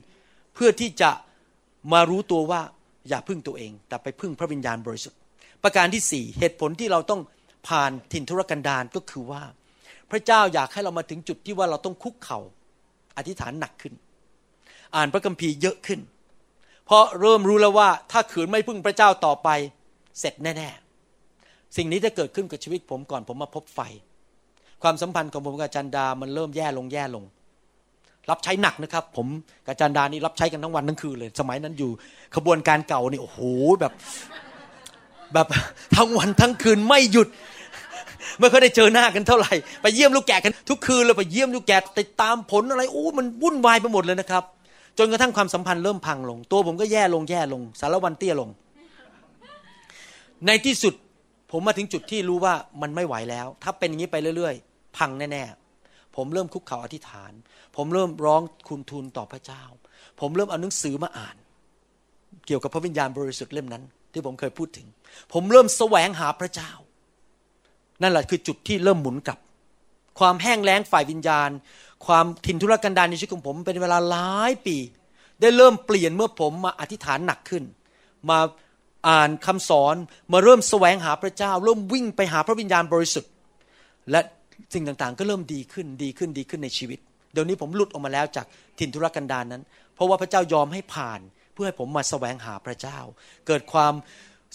[0.54, 1.10] เพื่อที่จะ
[1.92, 2.60] มารู้ตัวว่า
[3.08, 5.18] อย่าพึ่งตัวเอง แต่ไปพึ่งพระวิญญาณบริสุทธิ์
[5.62, 7.20] ประการที่สี่เหตุผลที่เราต้อง
[7.68, 9.42] ผ่านถิ่นทุรกันดารก็คือว่า
[10.10, 12.40] พระเจ้าอยากให้เรามาถึงจุดที่ว่าเราต้องคุกเขา่า
[13.16, 13.94] อธิษฐานหนักขึ้น
[14.96, 16.00] อ่านพระคัมภีร์เยอะขึ้น
[16.86, 19.48] เพราะเริ่มรู้แล้วว่าถ้าขืนไม่พึ่งพระเจ้าต่อไป
[20.20, 23.80] เสร็จแน่ๆ สิ่งนี้จะเกิดขึ้นกับชีวิตผมก่อนผมมาพบไฟ
[24.82, 27.24] ความสัมพันธ์ของผมกับจันดามันเริ่มแย่ลงแย่ลง
[28.30, 29.26] รับใช้หนักนะครับ ผม
[29.66, 31.90] กับจันดานี่รับใช้กันทั้งวันทั้งคืนเลย สมัยนั้นอยู่
[32.36, 33.40] ขบวนการเก่านี่โอ้โห
[33.80, 33.92] แบบ
[35.34, 35.46] แบบ
[35.96, 37.28] ทั้งวันทั้งคืนไม่หยุด
[38.40, 44.44] ไม่ค่อยได้เจอหน้ากันเท่าไหร่ ไปเยี่ยมลูกแกะกันทุกคืนเลยไปเยี่ยมลูกแกะติดตามผลอะไรโอ้ มันวุ่นวายไปหมดเลยนะครับ
[44.98, 48.50] จนกระทั่งความสัมพันธ์เริ่มพังลง ตัวผมก็แย่ลงแย่ลง สารวันเตี้ยลง
[50.46, 50.94] ในที่สุด
[51.52, 57.32] ผมมาถึงจุดที่รู้ว่ามันไม่ไหวแล้ว ถ้าเป็นอย่างนี้ไปเรื่อย ๆ พังแน่ๆ ผมเริ่มคุกเข่าอธิษฐาน
[57.76, 59.62] ผมเริ่มร้องคุณทูลต่อพระเจ้า
[60.20, 61.36] ผมเริ่มเอาหนังสือมาอ่าน
[62.46, 64.86] เกี่ยวกับพระวิญญาณบริสุทธิ์เล่มนั้น ที่ผมเคยพูดถึง
[65.32, 66.70] ผมเริ่มแสวงหาพระเจ้า
[68.02, 69.38] นั่นแหละคือจุดที่เริ่มหมุนกลับ
[70.18, 71.50] ความแห้งแล้งฝ่ายวิญญาณ
[72.06, 74.76] ความทินทุรกันดารในชีวิตของผมเป็นเวลาหลายปี
[75.40, 77.64] ได้เริ่มเปลี่ยนเมื่อผมมาอธิษฐานหนักขึ้น
[78.30, 78.38] มา
[79.08, 79.96] อ่านคำสอน
[80.32, 83.32] มาเริ่มแสวงหาพระเจ้า เริ่มวิ่งไปหาพระวิญญาณบริสุทธิ์
[84.10, 84.20] และ
[84.74, 86.98] สิ่งต่างๆ ก็เริ่มดีขึ้นดีขึ้นดีขึ้นในชีวิต
[87.32, 88.46] เดี๋ยวนี้ผมหลุดออกมาแล้วจาก
[88.78, 89.62] ถิ่นทุรกันดารนนั้น
[89.94, 91.20] เพราะว่าพระเจ้ายอมให้ผ่าน
[91.54, 92.98] เพื่อให้ผมมาสแสวงหาพระเจ้า
[93.46, 93.94] เกิดความ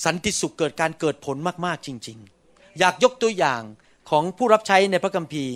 [0.06, 2.18] สันติสุขเกิดการเกิดผลมากๆจริง
[2.50, 3.62] ๆ อยากยกตัวอย่าง
[4.10, 5.54] ของผู้รับใช้ในพระคัมภีร์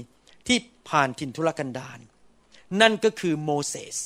[0.47, 0.57] ที่
[0.89, 1.99] ผ่านถิ่นทุรกันดาร
[2.81, 3.97] นั่นก็คือโมเสส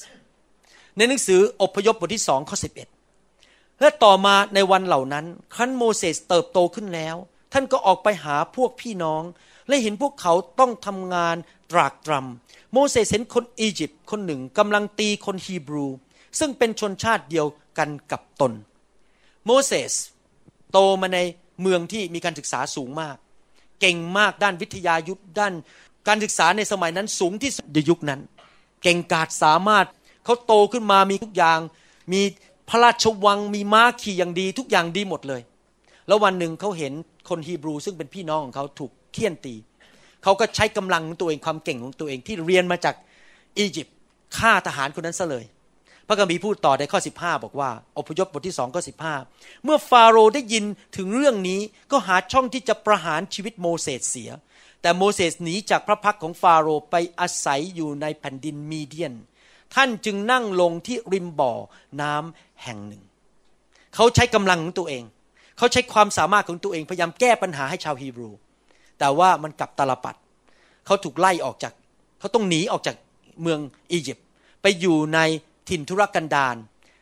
[0.98, 2.88] ในหนังสืออพยพบทที่สองข้อสิบเอ็ด
[3.82, 7.16] และต่อมาในวันเหล่านั้นครั้นโมเสสเติบโตขึ้นแล้ว
[7.54, 9.24] ท่านก็ออกไปหาพวกพี่น้อง
[9.68, 11.36] และเห็นพวกเขาต้องทำงาน
[11.72, 15.88] ตรากตรำโมเสสเห็นคนอียิปต์คนหนึ่งกำลังตีคนฮีบรู
[16.40, 18.54] ซึ่งเป็นชนชาติเดียวกันกับตน
[19.46, 19.94] โมเสส
[20.72, 21.20] โตมาใน
[21.62, 23.16] เมืองที่มีการศึกษาสูงมาก
[23.80, 25.54] เก่งมากด้านวิทยายุทธด้าน
[26.08, 28.22] การศึกษาในสมัยนั้นสูงที่สุดในยุคนั้น
[28.84, 29.86] เก่งกาจสามารถ
[30.26, 31.60] เขาโตขึ้นมามีทุกอย่าง
[32.12, 32.22] มี
[32.70, 35.42] พระราชวังมีม้าขี่อย่างดีทุกอย่างดีหมดเลย
[36.08, 36.94] แล้ววันหนึ่งเขาเห็น
[37.30, 39.56] คนฮีบรูซึ่งเป็นพี่น้องของเขาถูกเคี่ยนตี
[40.24, 42.96] เขาก็ใช้กำลังของตัวเองความเก่งของตัวเองที่เรียนมาจาก
[43.58, 43.96] อียิปต์
[44.38, 45.46] ฆ่าทหารคนนั้นซะเลย
[46.08, 48.82] พระคัมภีร์พูดต่อในข้อ 15 บอกว่าอพยพบทที่สองข้อ
[49.22, 50.66] 15เมื่อฟาโรห์ได้ยิน
[50.98, 51.60] ถึงเรื่องนี้
[51.92, 54.32] ก็หาช่องที่จะประหารชีวิตโมเสสเสีย
[54.82, 59.14] แต่โมเสสหนีจากพระพักของฟาโรห์ไปอาศัยอยู่ในแผ่นดินมีเดียน
[59.76, 61.52] ท่านจึงนั่งลงที่ริมบ่อ
[62.02, 63.04] น้ำแห่งหนึ่ง
[63.96, 65.04] เขาใช้กำลังของตัวเอง
[65.58, 68.30] เขาใช้ความสามารถของตัวเองพยายามแก้ปัญหาให้ชาวฮีบรู
[69.00, 70.16] แต่ว่ามันกลับตาลปัด
[70.86, 71.74] เขาถูกไล่ออกจาก
[72.20, 72.96] เขาต้องหนีออกจาก
[73.42, 73.60] เมือง
[73.92, 74.26] อียิปต์
[74.62, 75.20] ไปอยู่ใน
[75.70, 76.56] ถิ่นทุรกันดาร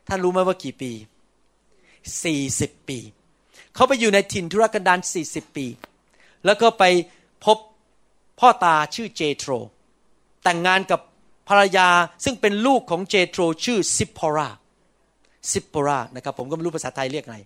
[0.07, 0.91] ท่านรู้ไหมว่ากี่ปี
[2.29, 2.99] 40 ปี
[3.75, 5.65] เขาไปอยู่ในถิ่นทุรกันดาร40 ปี
[6.45, 6.83] แล้วก็ไป
[7.45, 7.57] พบ
[8.39, 9.51] พ่อตาชื่อเจโทร
[10.43, 11.01] แต่งงานกับ
[11.47, 11.89] ภรรยา
[12.23, 14.49] ซึ่งเป็นลูกของเจโทรชื่อซิปพอรา
[15.51, 17.37] ซิปพอรานะครับผมก็ไม่รู้ภาษาไทยเรียกไง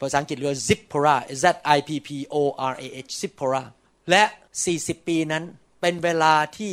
[0.00, 1.44] ภาษาอังกฤษเรียกซิปพอรา Z
[1.76, 2.36] I P P O
[2.72, 3.62] R A H ซิปพอรา
[4.10, 4.22] และ
[4.64, 5.44] 40 ปีนั้น
[5.80, 6.72] เป็นเวลาที่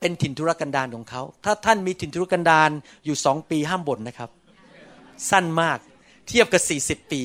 [0.00, 2.70] เป็นถิ่นทุรกันดารของเขา ถ้าท่านมีถิ่นทุรกันดาร
[3.04, 4.30] อยู่สองปีห้ามบ่นนะครับ
[5.30, 5.78] สั้นมาก
[6.28, 7.20] เทียบกับ 40 ปี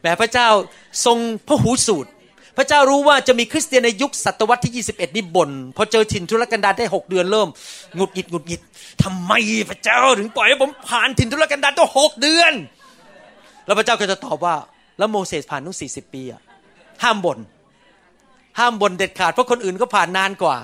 [0.00, 0.48] แม้พระเจ้า
[1.04, 2.10] ทรงพระหูสูตร
[2.56, 7.48] พระเจ้ารู้ว่าจะมีคริสเตียนในยุคศตวรรษที่ 21 นี่บ่นพอเจอถิ่นทุรกันดารได้ 6 เดือนเริ่ม
[7.96, 8.60] หงุดหงิดหงุดหงิด
[9.02, 9.32] ทำไม
[9.70, 12.52] พระเจ้าถึงปล่อยให้ผมผ่านถิ่นทุรกันดารตั้งหกเดือน
[13.66, 14.56] แล้วพระเจ้าก็จะตอบว่า
[14.98, 16.40] แล้วโมเสสผ่านตั้ง40ปีอะ
[17.02, 17.38] ห้ามบ่น
[18.58, 20.56] ห้ามบ่นเด็ดขาดเพราะคนอื่นก็ผ่านนานกว่า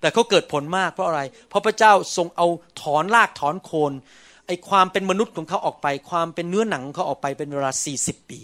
[0.00, 2.46] แต่เขาเกิดผลมากเพราะอะไร เพราะพระเจ้าทรงเอา
[2.80, 3.92] ถอนรากถอนโคน
[4.46, 8.38] ไอความเป็นมนุษย์ของเขาออกไป ความเป็นเนื้อหนังของเขาออกไปเป็นเวลา40 ปี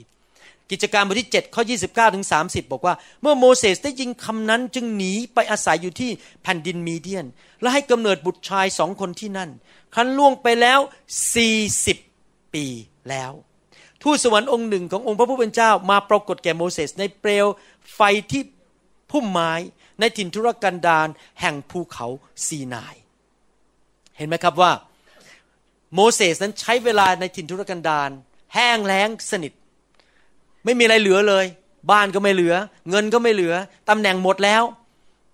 [0.70, 6.10] กิจการบทที่7ข้อ29ถึง30 บอกว่า เมื่อโมเสสได้ยินคำนั้นจึงหนีไปอาศัยอยู่ที่
[6.42, 7.26] แผ่นดินมีเดียน
[7.60, 9.50] และให้กำเนิดบุตรชายสองคนที่นั่น
[9.94, 10.80] ครั้นล่วงไปแล้ว
[11.66, 12.66] 40 ปี
[13.10, 13.32] แล้ว
[14.02, 17.46] ทูตสวรรค์องค์หนึ่งขององค์พระผู้เป็นเจ้ามาปรากฏแก่โมเสสในเปลว
[17.94, 18.00] ไฟ
[18.30, 18.42] ที่
[19.10, 19.52] พุ่มไม้
[20.00, 21.08] ในถิ่นทุรกันดาร
[21.40, 22.06] แห่งภูเขา
[22.46, 22.94] ซีนาย
[24.16, 24.72] เห็นไหมครับว่า
[25.94, 28.10] โมเสสนั้นใช้เวลาในถิ่นทุรกันดาร
[28.54, 29.52] แห้งแล้งสนิท
[30.64, 31.44] ไม่มีอะไรเหลือเลย
[31.90, 32.54] บ้านก็ไม่เหลือ
[32.90, 33.54] เงินก็ไม่เหลือ
[33.88, 34.62] ตำแหน่งหมดแล้ว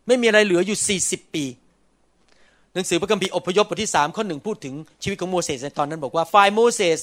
[0.07, 1.45] ไม่มีอะไรเหลืออยู่ 40 ปี
[2.75, 6.99] หนังสือพระคัมภีร์อพยพบทที่สามข้อหนึ่งพูดถึงชีวิตของโมเสสในตอนนั้นบอกว่าฝ่ายโมเสส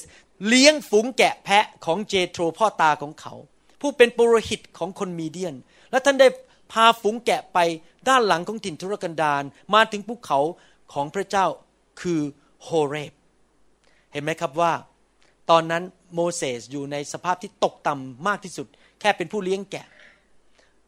[0.48, 3.34] เลี้ยงฝูงแกะแพะของเจโทรพ่อตาของเขา
[3.80, 5.54] ผู้เป็นปุโรหิตของคนมีเดียน
[5.90, 6.28] และท่านได้
[6.72, 7.58] พาฝูงแกะไป
[8.08, 9.42] ด้านหลังของถิ่นทุรกันดาร
[9.74, 10.38] มาถึงภูเขา
[10.92, 11.46] ของพระเจ้า
[12.00, 12.20] คือ
[12.62, 13.12] โฮเรบ
[14.12, 14.72] เห็นไหมครับว่า
[15.50, 15.82] ตอนนั้น
[16.14, 18.66] โมเสสอยู่ในสภาพที่ตกต่ำมากที่สุด
[19.00, 19.86] แค่เป็นผู้เลี้ยงแกะ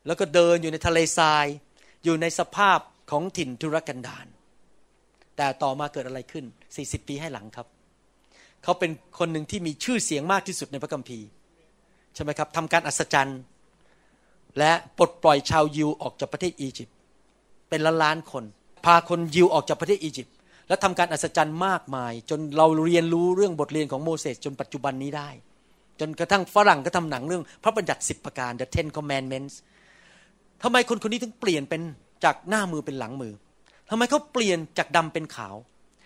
[0.06, 1.46] แล้วก็เดินอยู่ในทะเลทราย
[2.04, 2.78] อยู่ในสภาพ
[3.10, 4.26] ของถิ่นทุรกันดาร
[5.36, 6.44] แต่ต่อมาเกิดอะไรขึ้น
[6.76, 7.66] 40 ปีให้หลังครับ
[8.62, 11.26] เขาเป็นคนหนึ่งที่มีชื่อเสียงมากที่สุดในพระคัมภีร์
[12.14, 13.40] ใช่ไหมครับทำการอัศจรรย์
[14.58, 16.96] และปลดปล่อยชาวยิวออกจากประเทศอียิปต์
[17.68, 18.44] เป็นล้านล้านคน
[18.84, 20.33] พาคนยิวออกจากประเทศอียิปต์
[20.68, 25.28] และทำการอัศจรรย์มากมาย จนเราเรียนรู้เรื่องบทเรียนของโมเสสจนปัจจุบันนี้ได้
[26.00, 29.54] จนกระทั่งฝรั่งก็ทำหนังเรื่องพระบัญญัติสิบประการ The Ten Commandments
[30.62, 31.82] ทำไมคนคนนี้ถึงเปลี่ยนเป็น
[32.24, 33.32] จากหน้ามือเป็นหลังมือ
[33.90, 35.54] ทำไมเขาเปลี่ยนจากดำเป็นขาว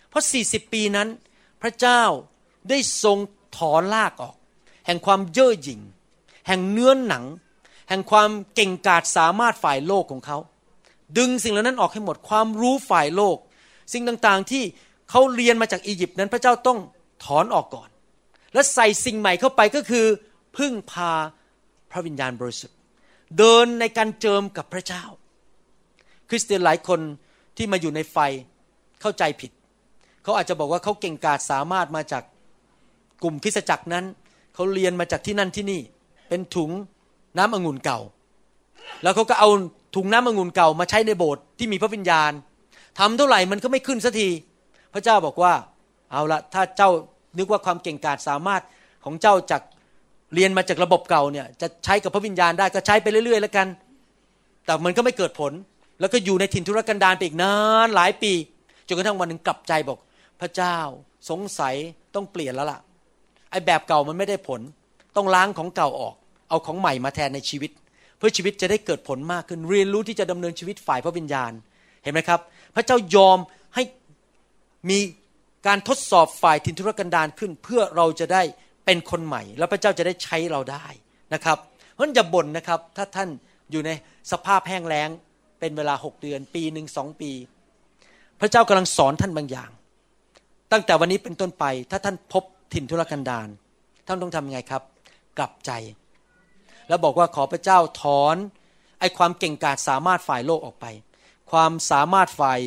[0.08, 1.08] เพราะ 40 ปีนั้น
[1.62, 2.02] พระเจ้า
[2.70, 3.18] ได้ทรง
[3.56, 4.34] ถอนลากออก
[4.86, 5.80] แห่งความเย่อหยิ่ง
[6.48, 7.24] แห่งเนื้อหนัง
[7.88, 10.38] แห่งความเก่งกาจสามารถฝ่ายโลกของเขา
[11.18, 13.36] ดึงสิ่งเหล่านั้นออกให้หมดความรู้ฝ่ายโลก
[13.92, 14.62] สิ่งต่างๆที่
[15.10, 16.78] เขาเรียนมาจากอียิปต์นั้นพระเจ้าต้อง
[17.24, 17.88] ถอนออกก่อน
[18.54, 20.06] และใส่สิ่งใหม่เข้าไปก็คือ
[20.56, 21.12] พึ่งพา
[21.90, 22.76] พระวิญญาณบริสุทธิ์
[23.38, 25.04] เดินในการเจิมกับพระเจ้า
[26.28, 27.00] คริสเตียนหลายคน
[27.56, 28.16] ที่มาอยู่ในไฟ
[29.00, 29.50] เข้าใจผิด
[30.22, 32.22] เขาอาจจะบอกว่าเขาเก่งกาจสามารถมาจาก
[33.22, 34.04] กลุ่มคริสตจักรนั้น
[34.54, 35.80] เขาเรียนมาจากที่นั่นที่นี่
[36.28, 36.70] เป็นถุง
[37.38, 38.00] น้ำองุ่นเก่า
[39.02, 39.48] แล้วเขาก็เอา
[39.94, 42.32] ถุงน้ำองุ่นเก่ามาใช้ในโบสถ์ที่มีพระวิญญาณ
[42.98, 44.28] ทำเท่าไหร่มันก็ไม่ขึ้นสักที
[44.94, 45.52] พระเจ้าบอกว่า
[46.12, 46.90] เอาละถ้าเจ้า
[47.38, 48.62] นึกว่าความเก่งกาจสามารถ
[49.04, 49.62] ของเจ้าจาก
[50.34, 53.66] เรียนมาจากระบบเก่าเนี่ยจะใช้กับพระวิญญาณได้ก็ใช้ไปเรื่อย ๆ แล้วกัน
[54.64, 55.52] แต่มันก็ไม่เกิดผล
[56.00, 57.54] แล้วก็อยู่ในถิ่นทุรกันดารไปอีกนา
[57.86, 58.32] นหลายปี
[58.86, 59.98] จนกระทั่งวันหนึ่งกลับใจบอก
[60.40, 60.76] พระเจ้า
[61.30, 61.74] สงสัย
[62.14, 62.78] ต้องเปลี่ยนแล้วล่ะ
[63.50, 64.60] ไอ้แบบเก่ามันไม่ได้ผล
[65.16, 66.14] ต้องล้างของเก่าออก
[66.48, 67.70] เอาของใหม่มาแทนในชีวิต
[68.18, 71.52] เพื่อชีวิตจะได้เกิดผลมากขึ้นเรียนรู้ที่จะดำเนินชีวิตฝ่ายพระวิญญาณ
[72.02, 72.40] เห็นไหมครับ
[72.74, 73.38] พระเจ้ายอม
[73.74, 73.82] ให้
[74.90, 74.98] มี
[75.66, 78.42] การทดสอบฝ่ายถิ่นทุรกันดารขึ้น เพื่อเราจะได้
[78.84, 80.86] เป็นคนใหม่ แล้วพระเจ้าจะได้ใช้เราได้
[81.34, 81.58] นะครับ
[81.92, 83.28] เพราะฉะนั้นอย่าบ่นนะครับ ถ้าท่าน
[83.70, 83.90] อยู่ใน
[84.32, 85.08] สภาพแห้งแล้ง
[85.60, 87.32] เป็นเวลาหกเดือน ปีหนึ่งสองปี
[88.40, 89.70] พระเจ้ากำลังสอนท่านบางอย่าง
[90.72, 93.48] ตั้งแต่วันนี้เป็นต้นไป ถ้าท่านพบถิ่นทุรกันดาร
[94.06, 94.82] ท่านต้องทำยังไงครับ
[95.38, 95.70] กลับใจ
[96.88, 98.36] แล้วบอกว่าขอพระเจ้าถอน
[99.00, 100.86] ไอความเก่งกาจสามารถฝ่ายโลกออกไป
[101.52, 102.58] ความสามารถฝ่าย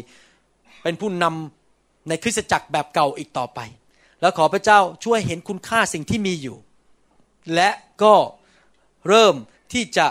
[0.84, 3.60] เป็นผู้นำในคริสตจักรแบบเก่าอีกต่อไป
[4.22, 6.58] แล้วขอพระเจ้าช่วยเห็นคุณค่าสิ่งที่มีอยู่
[7.56, 7.70] และ
[8.04, 8.16] ก็
[9.08, 9.36] เริ่ม
[9.74, 10.08] ที่จะ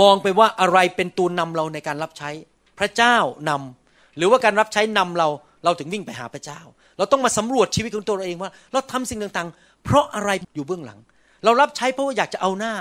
[0.00, 2.30] มองไปว่าอะไรเป็นตัวนำเราในการรับใช้
[2.78, 3.16] พระเจ้า
[3.48, 5.28] นำหรือว่าการรับใช้นำเรา
[5.64, 6.60] เราถึงวิ่งไปหาพระเจ้า
[6.98, 10.98] เราต้องมาสำรวจชีวิตของตัวเราเองว่า เราทำสิ่งต่างๆ เพราะอะไรอยู่เบื้องหลัง
[11.44, 12.74] เรารับใช้เพราะว่าอยากจะเอาหน้า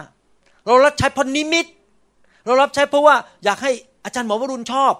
[0.68, 1.66] เรารับใช้เพราะนิมิต
[2.46, 3.72] เรารับใช้เพราะว่าอยากให้
[4.06, 4.94] อาจารย์หมอวรุณชอบ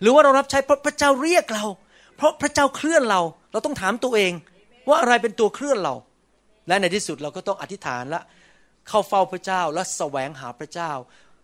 [0.00, 1.64] หรือว่าเรารับใช้เพราะพระเจ้าเรียกเรา
[2.16, 3.20] เพราะพระเจ้าเคลื่อนเรา
[3.52, 4.32] เราต้องถามตัวเอง
[4.88, 5.94] ว่าอะไรเป็นตัวเคลื่อนเรา
[6.68, 8.20] และในที่สุดเราก็ต้องอธิษฐานและ
[8.88, 10.90] เข้าเฝ้าพระเจ้าและแสวงหาพระเจ้า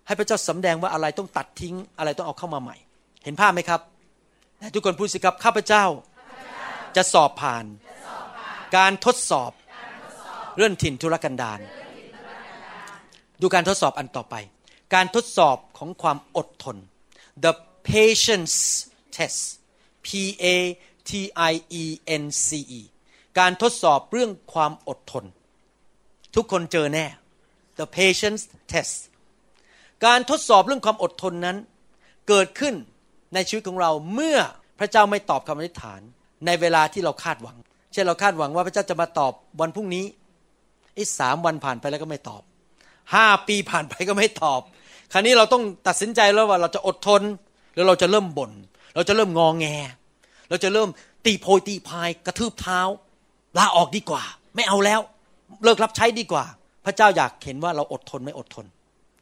[0.06, 2.76] ให้พระเจ้าสำแดงว่าอะไรต้องตัดทิ้ง อะไรต้องเอาเข้ามาใหม่
[3.24, 3.80] เห็นภาพไหมครับ
[4.74, 5.84] ทุกคนพูดสิครับข้าพเจ้า
[6.96, 7.64] จะสอบผ่าน
[8.76, 9.52] การทดสอบ
[10.56, 11.60] เรื่องถิ่นธุรกันดาร
[13.40, 14.34] ดูการทดสอบอันต่อไป
[14.94, 16.76] การทดสอบของความอดทน
[17.44, 17.52] the
[17.88, 18.56] patience
[19.16, 19.40] test
[20.06, 20.08] P
[20.44, 20.46] A
[21.08, 21.10] T
[21.50, 21.84] I E
[22.22, 22.80] N C E
[23.38, 25.24] การทดสอบเรื่องความอดทน
[26.36, 27.06] ทุกคนเจอแน่
[27.78, 28.94] the patience test
[30.06, 31.56] การทดสอบเรื่องความอดทนนั้น
[32.28, 32.74] เกิดขึ้น
[33.34, 34.38] ในชีวิตของเราเมื่อ
[34.78, 36.00] พระเจ้าไม่ตอบคำอธิษฐาน
[36.46, 37.56] ในเวลาที่เราคาดหวัง
[37.92, 40.04] เช่นเราคาดหวังว่าพระเจ้าจะมาตอบวันพรุ่งนี้
[40.98, 42.42] อีกสามวันผ่านไปแล้วก็ไม่ตอบ
[43.14, 44.60] ห้าปีผ่านไปก็ไม่ตอบ
[45.12, 47.22] คราวนี้เราต้องตัดสินใจแล้วว่าเราจะอดทน
[47.72, 48.52] หรือเราจะเริ่มบน่น
[48.94, 49.66] เราจะเริ่มงองแง
[50.48, 50.88] เราจะเริ่ม
[51.24, 52.80] ตีโพยตีพายกระทืบเท้า
[53.58, 54.22] ลาออกดีกว่า
[54.56, 55.00] ไม่เอาแล้ว
[55.64, 56.44] เลิกรับใช้ดีกว่า
[56.84, 58.66] พระเจ้าอยากเห็นว่าเราอดทนไม่อดทน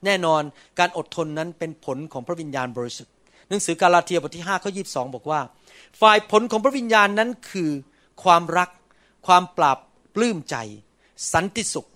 [0.05, 0.43] แน่นอน
[0.79, 3.13] การอดทนนั้นเป็นผลของพระวิญญาณบริสุทธิ์
[3.49, 5.41] หนังสือกาลาเทียบทที่5ข้อ22บอกว่า
[6.01, 7.71] ฝ่ายผลของพระวิญญาณนั้นคือ
[8.23, 8.71] ความรัก
[9.27, 9.79] ความปราบ
[10.15, 10.57] ปลื้มใจ
[11.33, 11.89] สันติสุข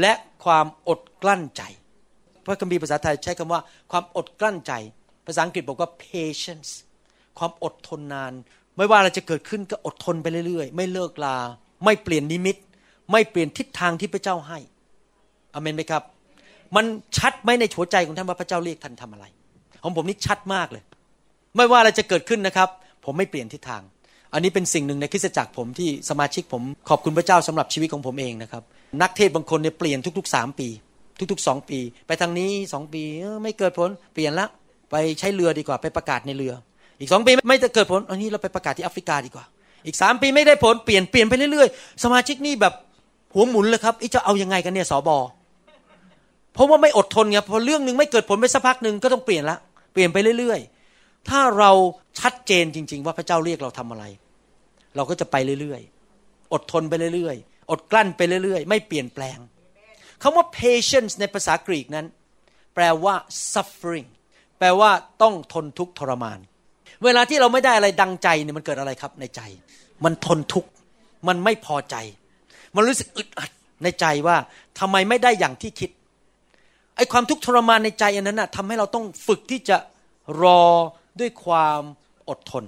[0.00, 0.12] และ
[0.44, 1.62] ความอดกลั้นใจ
[2.46, 4.72] พระคัมภีร์ภาษาไทยใช้คำว่าความอดกลั้นใจ
[5.26, 6.70] ภาษาอังกฤษบอกว่า patience
[7.38, 8.32] ความอดทนนาน
[8.76, 11.36] ไม่ว่าอะไรจะเกิดขึ้นก็อดทนไปเรื่อยๆ ไม่เลิกลา
[11.84, 12.56] ไม่เปลี่ยนนิมิต
[13.12, 14.58] ไม่เปลี่ยนทิศทางที่พระเจ้าให้
[15.54, 16.02] อเมนไหมครับ
[16.76, 16.84] มัน
[17.18, 19.24] ชัดไหมในหัวใจของท่านว่าพระเจ้าเรียกท่านทำอะไร
[19.82, 20.82] ของผมนี่ชัดมากเลย
[21.56, 22.68] ไม่ว่าอะไรจะเกิดขึ้นนะครับ
[23.04, 23.82] ผมไม่เปลี่ยนทิศทาง
[24.32, 28.62] อันนี้เป็นสิ่งหนึ่งในคริสตจักรผมที่สมาชิกผม ขอบคุณพระเจ้าสำหรับชีวิตของผมเองนะครับ
[29.02, 30.68] นักเทศบางคนเนี่ยเปลี่ยนทุกๆสามปี
[31.32, 33.02] ทุกๆสองปี ไปทางนี้สองปี
[33.42, 34.46] ไม่เกิดผลเปลี่ยนละ
[34.90, 36.54] ไปใช้เรือดีกว่าไปประกาศในเรือ
[37.00, 39.44] อีกสองปีไม่จะเกิดผลอันนี้เราไปประกาศที่แอฟริกาดีกว่า
[39.86, 42.74] อีกสามปีไม่ได้ผลเปลี่ยนเปลี่ยนไปเรื่อยๆ สมาชิกนี่แบบ
[43.34, 45.18] หัวหมุนเลยครับอีจะเอายังไงกันเนี่ยสอบอ
[46.54, 49.58] เพราะว่าไม่อดทนไงพอเรื่องหนึ่งไม่เกิดผลไปสักพักหนึ่งก็ต้องเปลี่ยนละ
[49.92, 51.70] เปลี่ยนไปเรื่อยๆ ถ้าเรา
[52.20, 54.04] ชัดเจนจริง ๆ ว่าพระเจ้าเรียกเราทำอะไร
[54.96, 59.38] เราก็จะไปเรื่อยๆ อดทนไปเรื่อยๆ อดกลั้นไปเรื่อยๆ ไม่เปลี่ยนแปลง
[60.22, 62.06] คำว่า patience ในภาษากรีกนั้น
[62.74, 63.14] แปลว่า
[63.52, 64.08] suffering
[64.58, 64.90] แปลว่า
[65.22, 66.38] ต้องทนทุกข์ทรมาน
[67.04, 69.40] เวลาที่เราไม่ได้อะไรดังใจเนี่ยมันเกิดอะไรครับในใจ
[70.04, 70.70] มันทนทุกข์
[71.28, 71.96] มันไม่พอใจ
[72.74, 73.50] มันรู้สึกอึดอัด
[73.82, 74.36] ในใจว่า
[74.78, 75.90] ทำไมไม่ได้อย่างที่คิด
[76.96, 79.76] ไอ้ความทุกข์ทรมานในใจอันนั้นนะทำให้เราต้องฝึกที่จะ
[80.42, 80.62] รอ
[81.20, 81.80] ด้วยความ
[82.28, 82.64] อดทน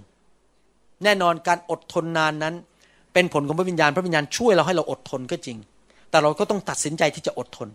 [1.05, 2.55] แน่นอนการอดทนนานนั้น
[3.13, 5.59] เป็นผลของพระวิญญาณ พระวิญญาณช่วยเราให้เราอดทนก็จริง
[6.11, 7.69] แต่เราก็ต้องตัดสินใจที่จะอดทน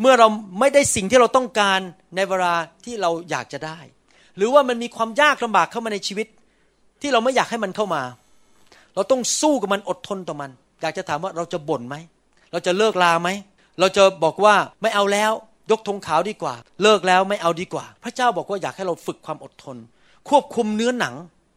[0.00, 0.28] เมื่อเรา
[0.60, 1.80] ไม่ได้สิ่งที่เราต้องการ
[2.16, 3.78] ในเวลาที่เราอยากจะได้
[4.36, 6.26] หรือว่ามันมีความยากลำบากเข้ามาในชีวิต
[7.00, 8.02] ที่เราไม่อยากให้มันเข้ามา
[8.94, 10.50] เราต้องสู้กับมันอดทนต่อมัน
[10.80, 11.96] อยากจะถามว่าเราจะบ่นไหม
[12.52, 13.28] เราจะเลิกลาไหม
[13.80, 15.32] เราจะบอกว่าไม่เอาแล้ว
[15.70, 19.76] ยกธงขาวดีกว่า เลิกแล้วไม่เอาดีกว่า พระเจ้าบอกว่าอยากให้เราฝึกความอดทน
[20.28, 21.14] ควบคุมเนื้อหนัง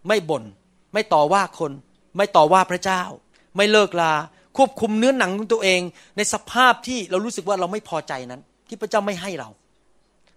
[0.08, 0.44] ไม่บน่น
[0.94, 1.72] ไม่ต่อว่าคน
[2.18, 3.02] ไม่ต่อว่าพระเจ้า
[3.56, 4.14] ไม่เลิกลา
[4.58, 5.82] ควบคุมเนื้อหนังของตัวเอง
[6.18, 9.50] ในสภาพที่เรารู้สึกว่าเราไม่พอใจนั้น ที่พระเจ้าไม่ให้เรา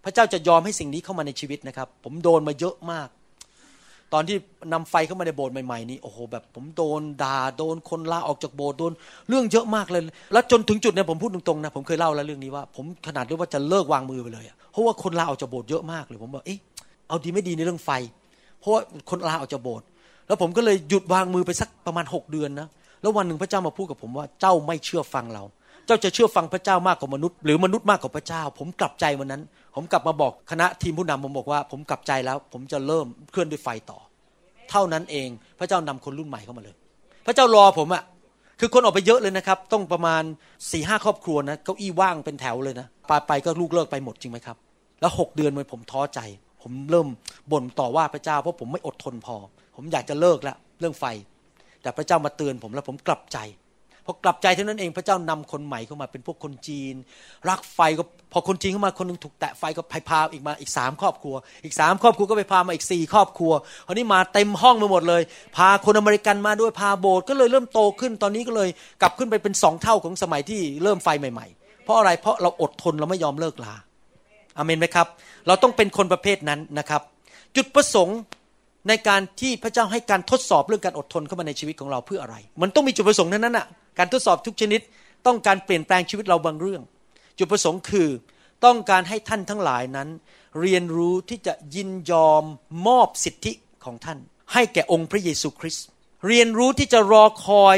[0.04, 3.08] พระเจ้าจะยอมให้สิ่งนี้เข้ามาในชีวิตนะครับ ผมโดนมาเยอะมาก
[4.12, 4.36] ตอนที่
[4.72, 8.92] นำไฟเข้ามาในโบสถ์ใหม่ๆนี่โอ้โหแบบ ผมโดนด่าโดนคนลาออกจากโบสถ์โดน
[9.28, 10.02] เรื่องเยอะมากเลย
[10.32, 16.58] แล้วจนถึงจุดเนี่ยผมพูดตรงๆนะผมเคยเล่าแล้วเรื่องนี้ว่า ผมขนาดเรียกว่าจะเลิกวางมือไปเลยเพราะว่าคนลาออกจากโบสถ์เยอะมากเลยผมบอกเอ๊ะ
[17.08, 17.90] เอาดีไม่ดีในเรื่องไฟ
[18.60, 19.86] เพราะว่าคนลาออกจากโบสถ์
[20.26, 22.68] แล้วผมก็เลยหยุดวางมือไปสักประมาณหกเดือนนะ
[23.06, 25.44] แล้ววันหนึ่งพระเจ้ามาพูดกับผมว่าเจ้าไม่เชื่อฟังเรา
[25.86, 29.42] เจ้าจะเชื่อฟังพระเจ้ามากกว่ามนุษย์ หรือมนุษย์มากกว่าพระเจ้า ผมกลับใจวันนั้น
[29.74, 33.98] ผมกลับมาบอกคณะทีมผู้นำผมบอกว่า ผมกลับใจแล้ว ผมจะเริ่มเคลื่อนด้วยไฟต่อ
[34.70, 36.74] เท่านั้นเองพระเจ้านำคนรุ่นใหม่เข้ามาเลย
[37.26, 38.02] พระเจ้ารอผมอะ
[38.60, 40.22] คือคนออกไปเยอะเลยนะครับ ต้องประมาณ
[40.70, 44.56] สี่ห้าครอบครัวนะเก้าอี้ว่างเป็นแถวเลยนะไปไปก็ลูกเลิกไปหมดจริงไหมครับ
[45.00, 46.20] แล้วหกเดือนเลยผมท้อใจ
[46.62, 47.08] ผมเริ่ม
[47.52, 49.36] บ่นต่อว่าพระเจ้าเพราะผมไม่อดทนพอ
[49.76, 51.04] ผมอยากจะเลิกแล้วเรื่องไฟ
[51.82, 53.38] แต่พระเจ้ามาเตือนผมแล้วผมกลับใจ
[54.08, 56.94] พอกลับใจเท่านั้นเองพระเจ้านำคนใหม่เข้ามาเป็นพวกคนจีน
[57.48, 61.34] รักไฟก็พอคนจีนเข้ามาคนนึงถูกแตะไฟก็พาพาอีกมาอีกสามครอบครัว
[61.64, 63.52] อีกสามครอบครัวก็ไปพามาอีกสี่ครอบครัว
[63.86, 65.22] คราวนี้มาเต็มห้องไปหมดเลย
[65.56, 68.68] พาคนอเมริกันมาด้วยพาโบสถ์ก็เลยเริ่มโตขึ้นตอนนี้ก็เลย
[69.02, 73.74] กลับขึ้นไปเป็นสองเท่าของสมัยที่เริ่มไฟใหม่ ๆ เพราะอะไรเพราะเราอดทนเราไม่ยอมเลิกลา
[74.56, 75.06] อเมนไหมครับ
[75.46, 77.02] เราต้องเป็นคนประเภทนั้นนะครับ
[77.56, 78.18] จุดประสงค์
[78.88, 83.66] ในการที่พระเจ้าให้การทดสอบเรื่องการอดทนเข้ามาในชีวิตของเราเพื่ออะไร มันต้องมีจุดประสงค์นั้นน่ะ
[83.98, 84.80] การทดสอบทุกชนิด
[85.26, 86.82] ต้องการเปลี่ยนแปลงชีวิตเราบางเรื่อง
[87.38, 88.08] จุดประสงค์คือ
[88.64, 90.08] ต้องการให้ท่านทั้งหลายนั้น
[90.60, 92.44] เรียนรู้ที่จะยินยอม
[92.86, 93.52] มอบสิทธิ
[93.84, 94.18] ของท่าน
[94.52, 95.86] ให้แก่องค์พระเยซูคริสต์
[96.26, 97.76] เรียนรู้ที่จะรอคอย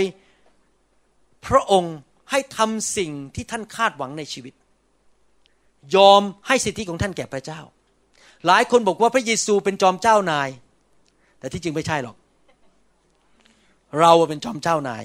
[1.47, 1.97] พระองค์
[2.31, 4.55] ให้ทำสิ่งที่ท่านคาดหวังในชีวิต
[5.97, 7.61] ยอมให้สิทธิของท่านแก่พระเจ้า
[8.47, 10.49] หลายคนบอกว่าพระเยซูเป็นจอมเจ้านาย
[11.39, 12.17] แต่ที่จริงไม่ใช่หรอก
[14.01, 15.05] เราเป็นจอมเจ้านาย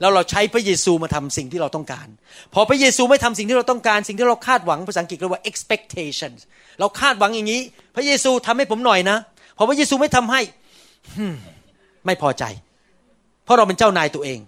[0.00, 2.08] แล้วเราใช้พระเยซูมาทำสิ่งที่เราต้องการ
[2.54, 6.32] พอพระเยซูไม่ทำสิ่งที่เราต้องการ สิ่งที่เราคาดหวังภาษาอังกฤษเรียกว่า expectation
[6.80, 7.60] เราคาดหวังอย่างนี้
[7.96, 9.16] พระเยซูทำให้ผมหน่อยนะ
[9.56, 10.40] พอพระเยซูไม่ทำให้
[12.06, 12.44] ไม่พอใจ
[13.44, 14.38] เพราะเราเป็นเจ้านายตัวเอง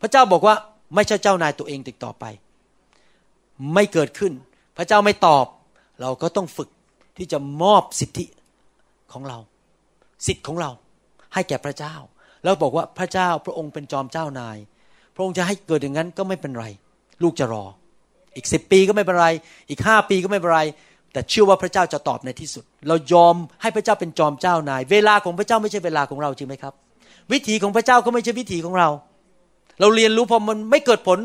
[0.00, 0.54] พระเจ้าบอกว่า
[0.94, 2.24] ไม่ใช่เจ้านายตัวเองติดต่อไป
[3.74, 4.32] ไม่เกิดขึ้น
[4.76, 5.46] พระเจ้าไม่ตอบ
[6.00, 6.68] เราก็ต้องฝึก
[7.18, 8.26] ที่จะมอบสิทธิ
[9.12, 9.38] ของเรา
[10.26, 10.70] สิทธิ์ของเรา
[11.34, 11.94] ให้แก่พระเจ้า
[12.44, 14.56] แล้วบอกว่าพระเจ้าพระองค์เป็นจอมเจ้านาย
[15.14, 16.66] พระองค์จะให้เกิดอย่างนั้นก็ไม่เป็นไร
[17.22, 17.64] ลูกจะรอ
[18.36, 19.28] อีกสิบปีก็ไม่เป็นไร
[19.70, 20.60] อีกห้าปีก็ไม่เป็นไร
[21.12, 26.74] แต่เชื่อว่าพระเจ้าจะตอบในที่สุด เรายอมให้พระเจ้าเป็นจอมเจ้านาย เวลาของพระเจ้าไม่ใช่เวลาของเราจริงไหมครับ
[27.32, 28.88] วิถีของพระเจ้าก็ไม่ใช่วิถีของเรา
[29.80, 31.18] เราเรียนรู้พอมันไม่เกิดผล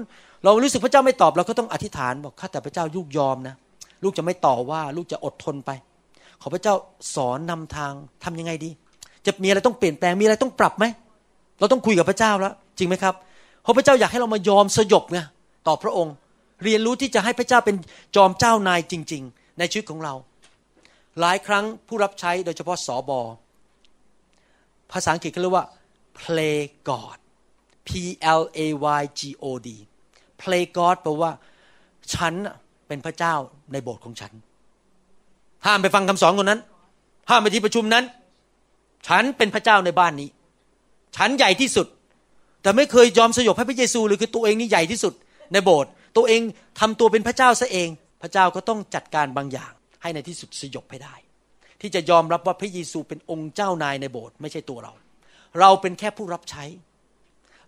[0.44, 3.56] เรารู้สึกพระเจ้าไม่ตอบเราก็ต้องอธิษฐานบอกข้าแต่พระเจ้าลูกยอมนะ
[4.04, 5.72] ลูกจะไม่ต่อว่าลูกจะอดทนไป
[6.42, 6.74] ขอพระเจ้า
[7.16, 7.92] สอนนำทาง
[8.24, 8.72] ทำยังไงดี
[9.28, 10.86] จะมีอะไรต้องเปลี่ยนแปลงมีอะไรต้องปรับไหม
[11.60, 13.16] เราต้องคุยกับพระเจ้าแล้ว จริงไหมครับ
[13.62, 15.20] เพราะพระเจ้าอยากให้เรามายอมสยบไง
[15.68, 16.14] ต่อพระองค์
[16.64, 17.76] เรียนรู้ที่จะให้พระเจ้าเป็น
[18.16, 20.14] จอมเจ้านายจริง ๆ ในชีวิตของเรา
[21.20, 23.20] หลายครั้งผู้รับใช้โดยเฉพาะสอบอ
[24.92, 25.66] ภาษาอังกฤษเขาเรียกว่า
[26.20, 26.58] play
[26.90, 27.18] God
[27.88, 27.90] P
[28.40, 28.60] L A
[29.00, 29.68] Y G O D
[30.42, 31.32] play God แปลว่า
[32.14, 32.34] ฉัน
[32.88, 33.36] เป็นพระเจ้า
[33.72, 34.32] ในโบสถ์ของฉัน
[35.66, 36.62] ห้ามไปฟังคำสอนคนนั้น
[37.30, 38.04] ห้ามไปที่ประชุมนั้น
[39.08, 40.30] ฉันเป็นพระเจ้าในบ้านนี้
[41.16, 41.88] ฉันใหญ่ที่สุด
[42.62, 45.14] แต่ไม่เคยยอมสยบให้พระเยซูเลยคือตัวเองนี่ใหญ่ที่สุด
[45.54, 46.42] ในโบสถ์ตัวเอง
[46.80, 47.90] ทำตัวเป็นพระเจ้าซะเอง
[48.22, 51.16] พระเจ้าก็ต้องจัดการบางอย่าง ให้ในที่สุดสยบให้ได้
[51.82, 54.94] ที่จะยอมรับว่าพระเยซูเป็นองค์เจ้านายในโบสถ์ไม่ใช่ตัวเรา
[55.60, 56.64] เราเป็นแค่ผู้รับใช้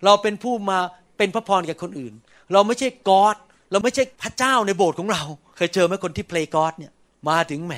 [0.06, 0.80] เราเป็นผู้มา
[1.18, 2.14] เป็นพระพรแก่คนอื่น
[2.54, 3.36] เราไม่ใช่กอด
[3.72, 5.24] เราไม่ใช่พระเจ้าในโบสถ์ของเรา
[5.56, 6.92] เคยเจอไหมคนที่เพลย์กอดเนี่ย
[7.30, 7.76] มาถึงแหม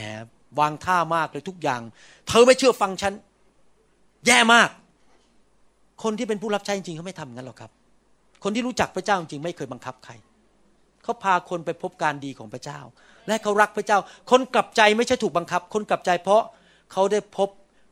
[0.60, 1.82] วางท่ามากเลยทุกอย่าง
[2.28, 3.14] เธอไม่เชื่อฟังฉัน
[4.28, 4.70] แย่มาก
[6.04, 7.72] คนที่เป็นผู้รับใช้จริงเขาไม่ทำงั้นหรอกครับ
[8.44, 10.14] คนที่รู้จักพระเจ้าจริงไม่เคยบังคับใคร
[11.04, 12.80] เขาพาคนไปพบการดีของพระเจ้า
[13.28, 14.00] และเขารักพระเจ้า
[14.32, 16.44] คนกลับใจไม่ใช่ถูกบังคับ คนกลับใจเพราะ
[16.92, 17.50] เขาได้พบ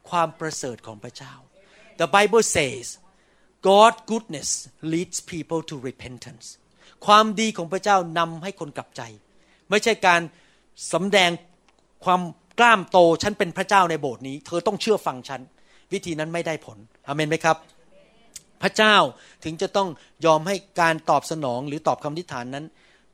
[0.10, 1.34] ความประเสริฐของพระเจ้า
[2.00, 2.86] The Bible says
[3.70, 4.50] God goodness
[4.94, 6.46] leads people to repentance
[7.06, 9.02] ความดีของพระเจ้านำให้คนกลับใจ
[9.70, 10.22] ไม่ใช่การ
[10.94, 11.32] สำแดง
[12.06, 12.22] ความ
[12.60, 15.42] กล้ามโตฉันเป็นพระเจ้าในโบสถ์นี้ เธอต้องเชื่อฟังฉัน
[15.94, 17.58] วิธีนั้นไม่ได้ผลอเมนไหมครับ
[18.64, 18.96] พระเจ้า
[19.44, 19.90] ถึงจะต้อง
[20.26, 22.66] ยอมให้การตอบสนองหรือตอบคำทิฏฐานนั้น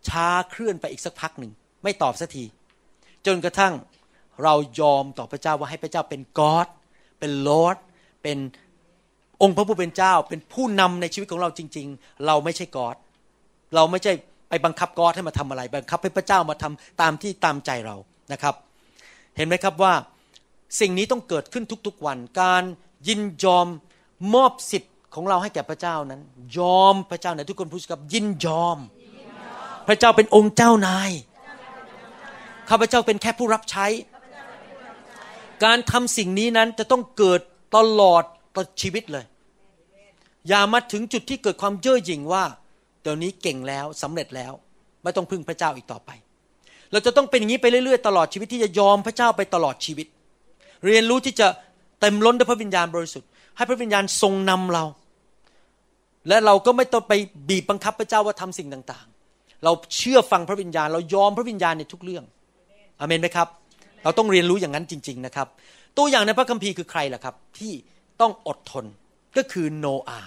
[0.07, 1.51] ช้าเคลื่อนไปอีกสักพักหนึ่ง
[1.83, 2.43] ไม่ตอบสักที
[3.25, 3.73] จนกระทั่ง
[4.43, 6.67] เรายอมต่อพระเจ้าว่าให้พระเจ้าเป็นกอด
[7.19, 7.77] เป็นลอด
[8.23, 8.37] เป็น
[9.41, 12.95] องค์พระผู้เป็นเจ้า เป็นผู้นำในชีวิตของเราจริง ๆ เราไม่ใช่กอด
[13.75, 14.13] เราไม่ใช่
[14.49, 17.95] ไปบังคับกอดให้มาทำอะไร บังคับให้พระเจ้ามาทำตามที่ตามใจเรา
[18.33, 18.55] นะครับ
[19.37, 19.93] เห็นไหมครับว่า
[20.79, 22.63] สิ่งนี้ต้องเกิดขึ้นทุกๆวัน การ
[23.07, 23.67] ยินยอม
[24.33, 26.21] มอบสิทธิ์ของเราให้แก่พระเจ้านั้น
[26.57, 28.77] ยอมพระเจ้าในทุกคนพูดกับยินยอม
[29.87, 31.11] พระเจ้าเป็นองค์เจ้านาย
[32.69, 33.85] ข้าพเจ้าเป็นแค่ผู้รับใช้
[35.65, 37.39] การทำสิ่งนี้นั้นจะต้องเกิด
[37.75, 38.23] ตลอด
[38.55, 39.25] ตลอดชีวิตเลย
[40.49, 42.43] อย่ามาถึงจุดที่เกิดความเย่อหยิ่งว่า
[43.01, 44.53] เดี๋ยวนี้เก่งแล้วสำเร็จแล้ว
[45.03, 46.11] ไม่ต้องพึ่งพระเจ้าอีกต่อไป
[46.91, 50.07] เราจะต้องเป็นอย่างนี้ไปเรื่อยๆ ตลอดชีวิตที่จะยอมพระเจ้าไปตลอดชีวิต
[50.85, 51.47] เรียนรู้ที่จะ
[51.99, 54.83] เต็มล้นด้วยพระวิญญาณบริสุทธิ์ ให้พระวิญญาณทรงนำเรา
[56.27, 57.13] และเราก็ไม่ต้องไป
[57.49, 62.23] บีบบังคับพระเจ้าว่าทำสิ่งต่างๆ เราเชื่อฟังพระวิญญาณ เรายอมพระวิญญาณในทุกเรื่อง
[62.99, 63.47] อเมนไหมครับ
[64.03, 65.47] เราต้องเรียนรู้อย่างนั้นจริง ๆนะครับ
[65.97, 67.73] ตัวอย่างในพระคัมภีร์คือใครล่ะครับ ที่
[68.21, 68.85] ต้องอดทน
[69.37, 70.21] ก็คือโนอา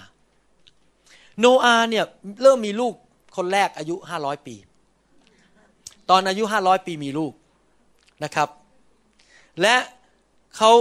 [1.39, 2.05] โนอาเนี่ย
[2.41, 2.93] เริ่มมีลูก
[3.37, 4.55] คนแรกอายุห้าร้อยปี
[6.09, 7.33] ตอนอายุห้าร้อยปีมีลูก
[8.23, 8.49] นะครับ
[9.61, 9.75] และ
[10.57, 10.71] เขา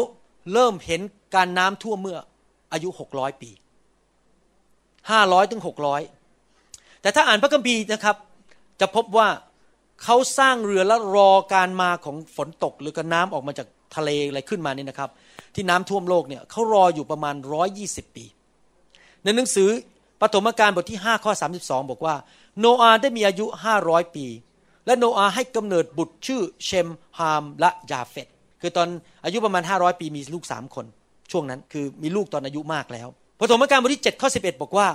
[0.52, 1.00] เริ่มเห็น
[1.34, 2.18] การน้ำท่วมเมื่อ
[2.72, 3.50] อายุหกร้อยปี
[5.10, 6.02] ห้าร้อยถึงหกร้อย
[7.00, 8.16] แต่ถ้าอ่านพระคัมภีร์นะครับ
[8.80, 9.28] จะพบว่า
[10.02, 15.10] เขาสร้างเรือแล้วรอการมาของฝนตก หรือการน้ำออกมาจากทะเลอะไรขึ้นมานี่นะครับ
[15.54, 18.24] ที่น้ำท่วมโลกเนี่ยเขารออยู่ประมาณร้อยี่สิบปี
[19.24, 19.68] ในหนังสือ
[20.20, 22.14] ปฐมกาลบทที่5ข้อ32 บอกว่า
[22.58, 23.46] โนอาได้มีอายุ
[23.80, 24.26] 500 ปี
[24.86, 28.28] และโนอาให้กำเนิดบุตรชื่อเชมฮามและยาเฟต
[28.60, 28.88] คือตอน
[29.24, 30.86] อายุประมาณ 500 ปีมีลูกสามคน
[31.30, 33.08] ช่วงนั้นคือมีลูกตอนอายุมากแล้ว
[33.40, 34.88] ปฐมกาลบทที่7ข้อ11 บอกว่า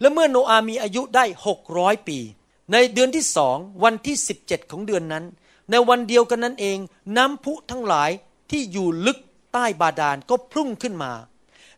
[0.00, 1.24] และเมื่อโนอามีอายุได้
[1.66, 2.18] 600 ปี
[2.72, 5.24] ในเดือนที่สองวันที่ 17 ของเดือนนั้น
[5.70, 6.78] ในวันเดียวกันนั้นเอง
[7.16, 8.10] น้ำพุทั้งหลาย
[8.50, 9.18] ที่อยู่ลึก
[9.52, 11.12] ใต้บาดาลก็พุ่งขึ้นมา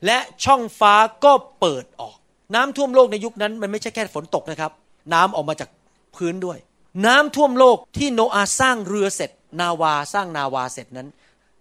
[0.06, 2.16] และช่องฟ้าก็เปิดออก
[2.54, 4.72] น้ำท่วมโลกในยุคนั้น มันไม่ใช่แค่ฝนตกนะครับ
[5.14, 5.68] น้ำออกมาจาก
[6.16, 6.58] พื้นด้วย
[7.06, 11.08] น้ำท่วมโลกที่โนอาสร้างเรือเสร็จ นาวาสร้างนาวาเสร็จนั้น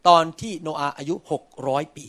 [0.07, 1.15] ตอนที่โนอาอายุ
[1.55, 2.05] 600 ปี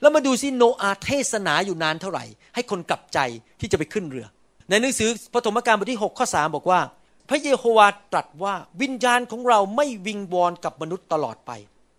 [0.00, 3.18] แล้วมาดูซิโนอาเทศนาอยู่นานเท่าไหร่ ให้คนกลับใจ
[3.60, 4.26] ที่จะไปขึ้นเรือ
[4.68, 6.80] ในหนังสือปฐมกาลบทที่ 6 ข้อ 3 บอกว่า
[7.28, 11.50] พระเยโฮวาตรัสว่าวิญญาณของเราไม่วิงวอนกับมนุษย์ตลอดไป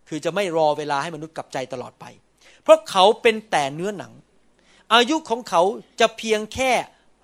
[0.09, 2.05] คือจะไม่รอเวลาให้มนุษย์กลับใจตลอดไป
[2.63, 4.11] เพราะเขาเป็นแต่เนื้อหนัง
[4.93, 5.61] อายุของเขา
[5.99, 6.71] จะเพียงแค่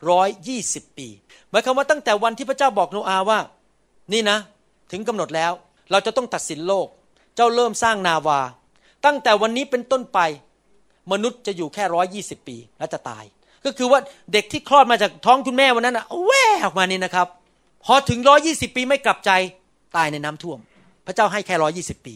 [0.10, 1.08] ร้อยยี่สิบปี
[1.50, 3.40] หมายความว่าตั้งแต่วันที่พระเจ้าบอกโนอาว่า
[4.14, 4.38] นี่นะ
[4.92, 5.52] ถึงกำหนดแล้ว
[5.92, 6.88] เราจะต้องตัดสินโลก
[7.36, 8.40] เจ้าเริ่มสร้างนาวา
[9.06, 10.20] ตั้งแต่วันนี้เป็นต้นไป
[11.12, 13.24] มนุษย์จะอยู่แค่ร้อยยี่สิบปีแล้วจะตาย
[13.66, 14.00] ก็คือว่า
[14.34, 17.28] เด็กที่คลอดมาจากท้องคุณแม่วันนั้นอะแววออกมานี่นะครับ
[17.86, 19.32] พอถึงร้อยี่สิบปีไม่กลับใจ
[19.98, 20.60] ตายในน้ำท่วม
[21.06, 22.14] พระเจ้าให้แค่ร้อยี่สิบปี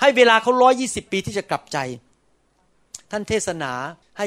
[0.00, 1.78] ให้เวลาเขาร้อยี่สิบปีที่จะกลับใจ
[3.10, 3.72] ท่านเทศนา
[4.18, 4.26] ให้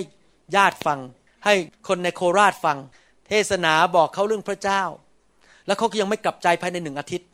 [0.55, 0.99] ญาติฟัง
[1.45, 1.53] ให้
[1.87, 2.77] คนในโคราชฟัง
[3.29, 4.83] เทศนาบอกเขาเรื่องพระเจ้า
[5.65, 7.27] แล้วเขาก็ยังไม่กลับใจภายในหนึ่งอาทิตย์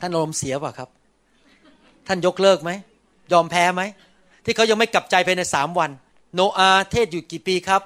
[0.00, 0.88] ท่านอารมณ์เสียป่ะครับ
[2.06, 2.70] ท่านยกเลิกไหม
[3.32, 3.82] ยอมแพ้ไหม
[4.44, 5.90] ที่เขายังไม่กลับใจภายในสามวัน
[6.34, 7.82] โนอาเทศอยู่กี่ปีครับ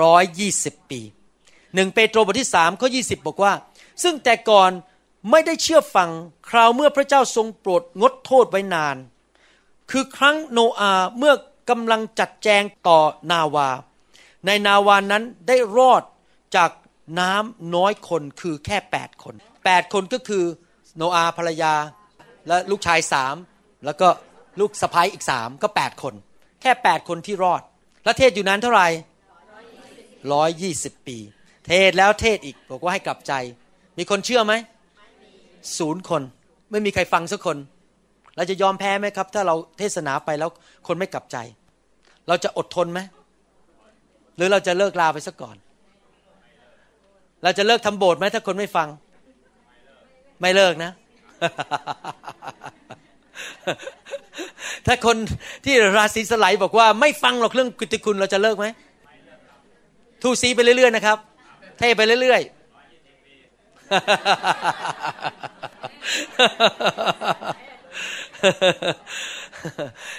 [0.00, 1.00] ร้อยยี่สิบปี
[1.74, 3.52] หนึ่งเปโตรบทที่สามข้อยีบอกว่า
[4.02, 4.70] ซึ่งแต่ก่อน
[5.30, 6.10] ไม่ได้เชื่อฟัง
[6.48, 8.96] คราวเมื่อพระเจ้าทรงโปรดงดโทษไว้นาน
[9.90, 11.34] คือครั้งโนอาเมื่อ
[11.70, 13.68] กำลังจัดแจงต่อนาวา
[14.46, 16.02] ในนาวานั้นได้รอด
[16.56, 16.70] จาก
[17.20, 20.44] น้ำน้อยคนคือแค่แปดคนแปดคนก็คือ
[20.96, 21.74] โนอาภรรยา
[22.48, 23.36] และลูกชายสาม
[23.84, 24.08] แล้วก็
[24.60, 26.14] ลูกสะพ้ายอีกสามก็แปดคน
[26.60, 27.62] แค่แปดคนที่รอด
[28.04, 28.88] และเทศอยู่นั้นเท่าไหร่
[30.32, 31.18] ร้อยยี่สิบปี
[31.66, 33.32] เทศแล้วเทศอีกบอกว่าให้กลับใจ
[33.98, 34.54] มีคนเชื่อไหม
[35.78, 36.22] ศูนย์คน
[36.70, 37.56] ไม่มีใครฟังสักคน
[38.36, 40.50] เราจะยอมแพ้ไหมครับ ถ้าเราเทศนาไปแล้ว
[40.86, 41.36] คนไม่กลับใจ
[42.28, 43.00] เราจะอดทนไหม
[44.36, 45.56] หรือเราจะเลิกลาไปซะก่อน
[47.42, 48.88] เราจะเลิกทำโบสถ์ไหมถ้าคนไม่ฟัง
[50.40, 50.90] ไม่เลิกนะ
[54.86, 55.16] ถ้าคน
[55.64, 58.66] ที่ราศีสไลบอกว่าไม่ฟังหรอกเรื่องกิตติคุณเราจะเลิกไหม
[60.22, 61.18] ทูซีไปเรื่อยๆนะครับ
[61.78, 62.54] เทไปเรื่อยๆ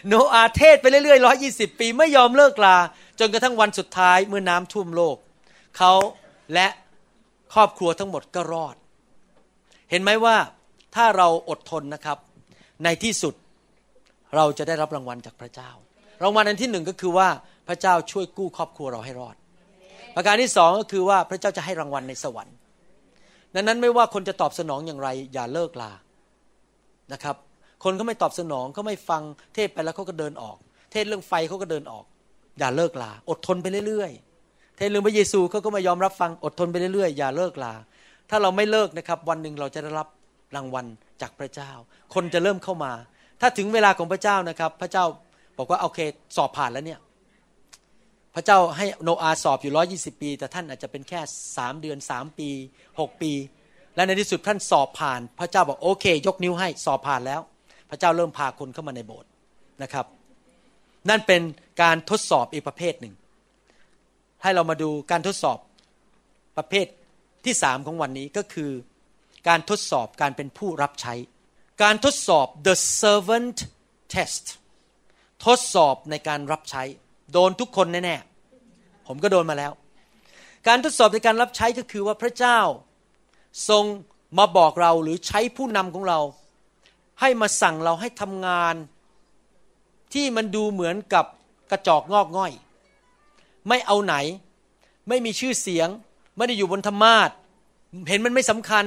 [0.08, 2.78] โนอาเทศไปเรื่อยๆร้อยี่สิบปี ไม่ยอมเลิกลา
[3.20, 5.18] จนกระทั่งวันสุดท้ายเมื่อน้ำท่วมโลก
[5.78, 5.94] เขา
[6.54, 6.68] และ
[7.54, 8.76] ครอบครัวทั้งหมดก็รอด
[9.90, 10.38] เห็นไหมว่า
[10.95, 12.17] ถ้าเราอดทนนะครับ
[12.84, 13.34] ในที่สุด
[14.36, 15.71] เราจะได้รับรางวัลจากพระเจ้า
[16.23, 17.29] รางวัลอันที่หนึ่งก็คือว่า
[17.67, 19.36] พระเจ้าช่วยกู้ครอบครัวเราให้รอด
[20.15, 22.55] ประการที่สองก็คือว่าพระเจ้าจะให้รางวัลในสวรรค์
[23.55, 25.91] ดังนั้นไม่ว่าคนจะตอบสนองอย่างไร อย่าเลิกลา
[27.13, 27.36] นะครับ
[27.84, 29.21] คนเขาไม่ตอบสนองเขาไม่ฟัง
[29.55, 30.58] เทศไปแล้วเขาก็เดินออก
[30.91, 32.05] เทศเรื่องไฟเขาก็เดินออก
[32.60, 37.73] อย่าเลิกลา อดทนไปเรื่อยๆ เทศเรื่องพระเยซูเขาก็ไม่ยอมรับฟังอดทนไปเรื่อยๆอย่าเลิกลา
[38.29, 40.08] ถ้าเราไม่เลิกนะครับ วันหนึ่งเราจะได้รับ
[40.56, 40.86] รางวัล
[41.22, 41.72] จากพระเจ้า
[42.13, 42.91] คนจะเริ่มเข้ามา
[43.41, 45.06] ถ้าถึงเวลาของพระเจ้านะครับ พระเจ้า
[45.58, 46.00] บอกว่าโอเค
[46.38, 47.00] สอบผ่านแล้วเนี่ย
[48.36, 51.19] พระเจ้าให้โนอาสอบอยู่ร้อยี่สิปี แต่ท่านอาจจะเป็นแค่
[51.58, 52.50] สามเดือนสามปี
[53.00, 53.32] หกปี
[53.96, 57.42] และในที่สุดท่านสอบผ่าน พระเจ้าบอกโอเค ยกนิ้วให้สอบผ่านแล้ว
[57.90, 59.29] พระเจ้าเริ่มพาคนเข้ามาในโบสถ์
[59.84, 60.06] นะครับ
[61.10, 61.42] นั่นเป็น
[61.82, 63.13] การทดสอบอีกประเภทหนึ่ง
[64.44, 65.58] ให้เรามาดูการทดสอบ
[66.58, 66.86] ประเภท
[67.46, 68.71] ที่สามของวันนี้ก็คือ
[69.48, 71.13] การทดสอบการเป็นผู้รับใช้
[71.83, 73.58] การทดสอบ the servant
[74.13, 74.46] test
[75.46, 76.83] ทดสอบในการรับใช้
[77.31, 79.71] โดนทุกคนแน่ๆผมก็โดนมาแล้ว
[80.67, 82.60] การทดสอบในการรับใช้ก็คือว่าพระเจ้า
[83.69, 83.83] ทรง
[84.37, 86.19] มาบอกเราหรือใช้ผู้นำของเรา
[87.21, 88.75] ให้มาสั่งเราให้ทำงาน
[90.13, 91.25] ที่มันดูเหมือนกับ
[91.71, 92.52] กระจอกงอกง่อย
[93.67, 94.15] ไม่เอาไหน
[95.08, 95.87] ไม่มีชื่อเสียง
[96.37, 97.29] ไม่ได้อยู่บนธรรมาท
[98.08, 98.85] เห็นมันไม่สำคัญ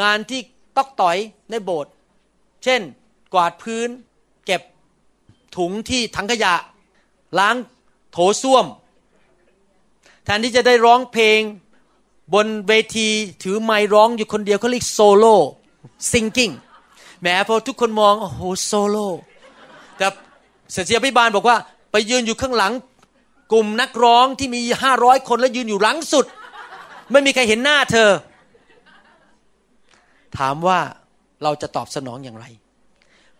[0.00, 0.40] งานที่
[0.76, 1.16] ตอกต่อย
[1.50, 1.92] ในโบสถ์
[2.64, 2.80] เช่น
[3.34, 3.88] กวาดพื้น
[4.46, 4.62] เก็บ
[5.56, 6.54] ถุงที่ถังขยะ
[7.38, 7.56] ล้าง
[8.12, 8.66] โถส้วม
[10.24, 11.40] แทนที่จะได้ร้องเพลง
[12.34, 13.08] บนเวที
[13.42, 15.36] ถือไมค์ร้องอยู่คนเดียวเขาเรียกโซโล่
[16.12, 16.50] ซิงกิ้ง
[17.20, 19.06] แหมพอทุกคนมอง โอ้โหโซโล่
[19.96, 20.06] แต่
[20.72, 21.56] เสียพิบาลบอกว่า
[21.90, 22.72] ไปยืนอยู่ข้างหลัง
[23.52, 26.24] กลุ่มนักร้องที่มีห้าร้อยคนแล้วยืนอยู่หลังสุด
[27.12, 28.10] ไม่มีใครเห็นหน้าเธอ
[30.38, 30.78] ถามว่า
[31.42, 32.46] เราจะตอบสนองอย่างไร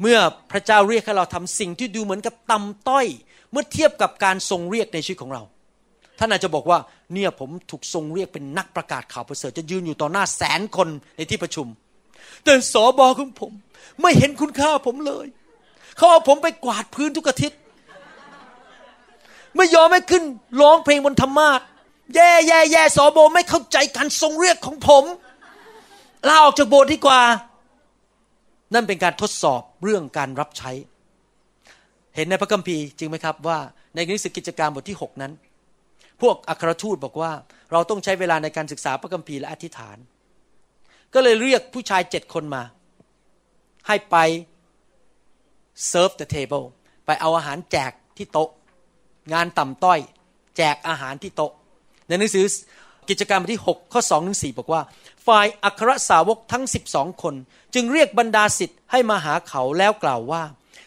[0.01, 0.19] เมื่อ
[0.51, 3.07] พระเจ้าเรียกให้เราทำสิ่งที่ดูเหมือนกับต่ำต้อย
[3.51, 5.43] เมื่อเทียบกับการทรงเรียกในชีวิตของเรา
[6.19, 6.79] ท่านอาจจะบอกว่า
[7.13, 11.67] เนี่ยผมถูกทรงเรียกเป็นนักประกาศข่าวประเสริฐจะยืนอยู่ต่อหน้าแสนคนในที่ประชุม
[12.45, 13.53] แต่สอบอของผม
[14.01, 15.27] ไม่เห็นคุณค่าผมเลย
[15.97, 17.59] เขาเอาผมไปกวาดพื้นทุกอาทิตย์
[19.57, 20.25] ไม่ยอมให้ขึ้น
[20.61, 21.61] ร้องเพลงบนธรรมาท
[22.15, 25.05] แย่แย่แย่สอบอไม่เข้าใจการทรงเรียกของผม
[26.29, 27.21] ลาออกจากโบสถ์ดีกว่า
[28.75, 30.73] นั่นเป็นการทดสอบเรื่องการรับใช้
[32.17, 33.59] เห็นในพระคัมภีร์จริงไหมครับว่า
[33.95, 35.33] ในหนังสือกิจการบทที่ 6 นั้น
[36.23, 37.33] พวกอัครทูตบอกว่า
[37.73, 39.97] เราต้องใช้เวลาในการศึกษาพระคัมภีร์และอธิษฐาน
[41.15, 42.63] ก็เลยเรียกผู้ชายเจ็ดคนมา
[43.89, 44.17] ให้ไป
[45.91, 46.67] serve the table
[47.07, 48.51] ไปเอาอาหารแจกที่โต๊ะ
[49.33, 49.99] งานต่ำต้อย
[50.57, 51.53] แจกอาหารที่โต๊ะ
[52.09, 52.47] ในหนังสือ
[53.09, 54.81] กิจการบทที่ 6 ข้อ2ถึง4บอกว่า
[55.27, 57.35] ฝ่ายอัครสาวกทั้ง 12 คน
[57.75, 60.43] จึงเรียกบรรดาสิทธิ์ให้มาหาเขาแล้วกล่าวว่า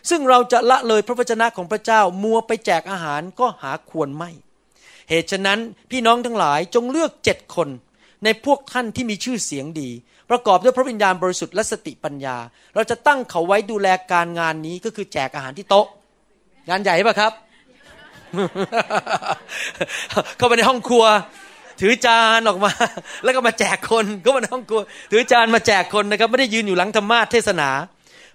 [0.09, 4.31] ซึ่งเราจะละเลยพระวจนะของพระเจ้ามัวไปแจกอาหารก็หาควรไม่
[5.09, 5.59] เหตุฉะนั้น
[5.91, 7.69] พี่น้องทั้งหลายจงเลือกเจ็ดคน
[8.23, 9.89] ในพวกท่านที่มีชื่อเสียงดี
[10.29, 12.37] ประกอบด้วยพระวิญญาณบริสุทธิ์และสติปัญญา
[12.73, 15.87] เราจะตั้งเขาไว้ดูแลการงานนี้ก็คือแจกอาหารที่โต๊ะ
[16.69, 17.33] งานใหญ่ปะครับ
[20.37, 21.05] เข้าไปในห้องครัว
[21.81, 22.71] ถือจานออกมา
[23.23, 27.69] แล้วก็มาแจกคนเข้ามาในห้องครัว ถือจานมาแจกคนนะครับไม่ได้ยืนอยู่หลังธรรมาทเทศนา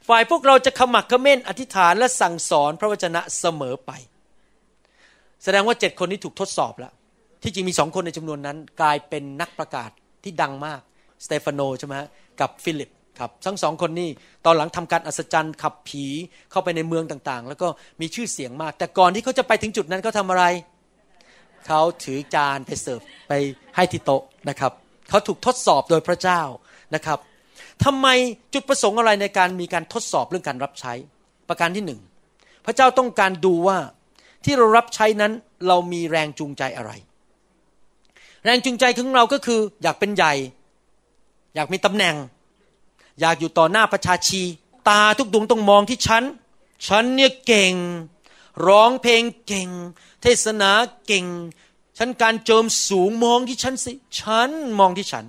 [0.09, 3.91] ฝ่ายพวกเราจะขมักเขม้นอธิษฐานและสั่งสอนพระวจนะเสมอไป
[5.45, 6.93] แสดงว่าเจ็ดคนนี้ถูกทดสอบแล้ว
[7.43, 9.91] ที่จริงมีสองคนในจำนวนนั้น กลายเป็นนักประกาศ
[10.25, 10.81] ที่ดังมาก
[11.25, 11.95] สเตฟาโนใช่ไหม
[12.41, 14.09] กับฟิลิปครับทั้งสองคนนี้
[14.45, 16.05] ตอนหลังทำการอัศจรรย์ขับผี
[16.51, 17.69] เข้าไปในเมืองต่างๆ แล้วก็
[18.01, 20.45] มีชื่อเสียงมาก แต่ก่อนที่เขาจะไปถึงจุดนั้นเขาทำอะไร
[21.67, 23.33] เขาถือจานไปเสิร์ฟไป
[23.77, 24.73] ให้ที่โต๊ะนะครับ
[25.09, 26.41] เขาถูกทดสอบโดยพระเจ้า
[26.95, 27.19] นะครับ
[27.85, 28.07] ทำไม
[28.53, 30.93] จุดประสงค์อะไรในการมีการทดสอบเรื่องการรับใช้
[31.49, 32.01] ประการที่หนึ่ง
[32.67, 33.79] พระเจ้าต้องการดูว่า
[34.45, 35.33] ที่เรารับใช้นั้น
[35.69, 36.93] เรามีแรงจูงใจอะไร
[38.45, 40.33] แรงจูงใจของเราก็คือ อยากเป็นใหญ่
[41.55, 42.17] อยากมีตำแหน่ง
[43.21, 44.43] อยากอยู่ต่อหน้าประชาชี
[44.89, 46.25] ตาทุกดวงต้องมองที่ฉัน
[46.89, 47.73] ฉันเนี่ยเก่ง
[48.67, 49.69] ร้องเพลงเก่ง
[50.23, 50.71] เทศนา
[51.07, 51.27] เก่ง
[51.99, 55.25] ฉันการเจิมสูงมองที่ฉันสิ ฉันมองที่ฉัน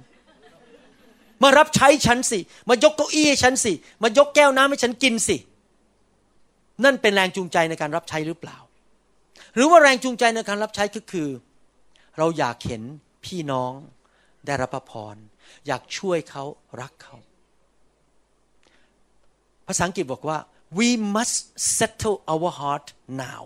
[1.43, 5.37] มารับใช้ฉันสิ มายกเก้าอี้ให้ฉันสิ มายกแก้วน้ำให้ฉันกินสิ
[6.83, 8.57] นั่นเป็นแรงจูงใจในการรับใช้หรือเปล่า
[9.55, 11.29] หรือว่าแรงจูงใจในการรับใช้ก็คือ
[12.17, 12.83] เราอยากเห็น
[13.25, 13.71] พี่น้อง
[14.45, 15.15] ได้รับพระพร
[15.67, 16.43] อยากช่วยเขา
[16.81, 17.15] รักเขา
[19.67, 20.37] ภาษาอังกฤษบอกว่า
[20.77, 21.37] we must
[21.77, 22.87] settle our heart
[23.25, 23.43] now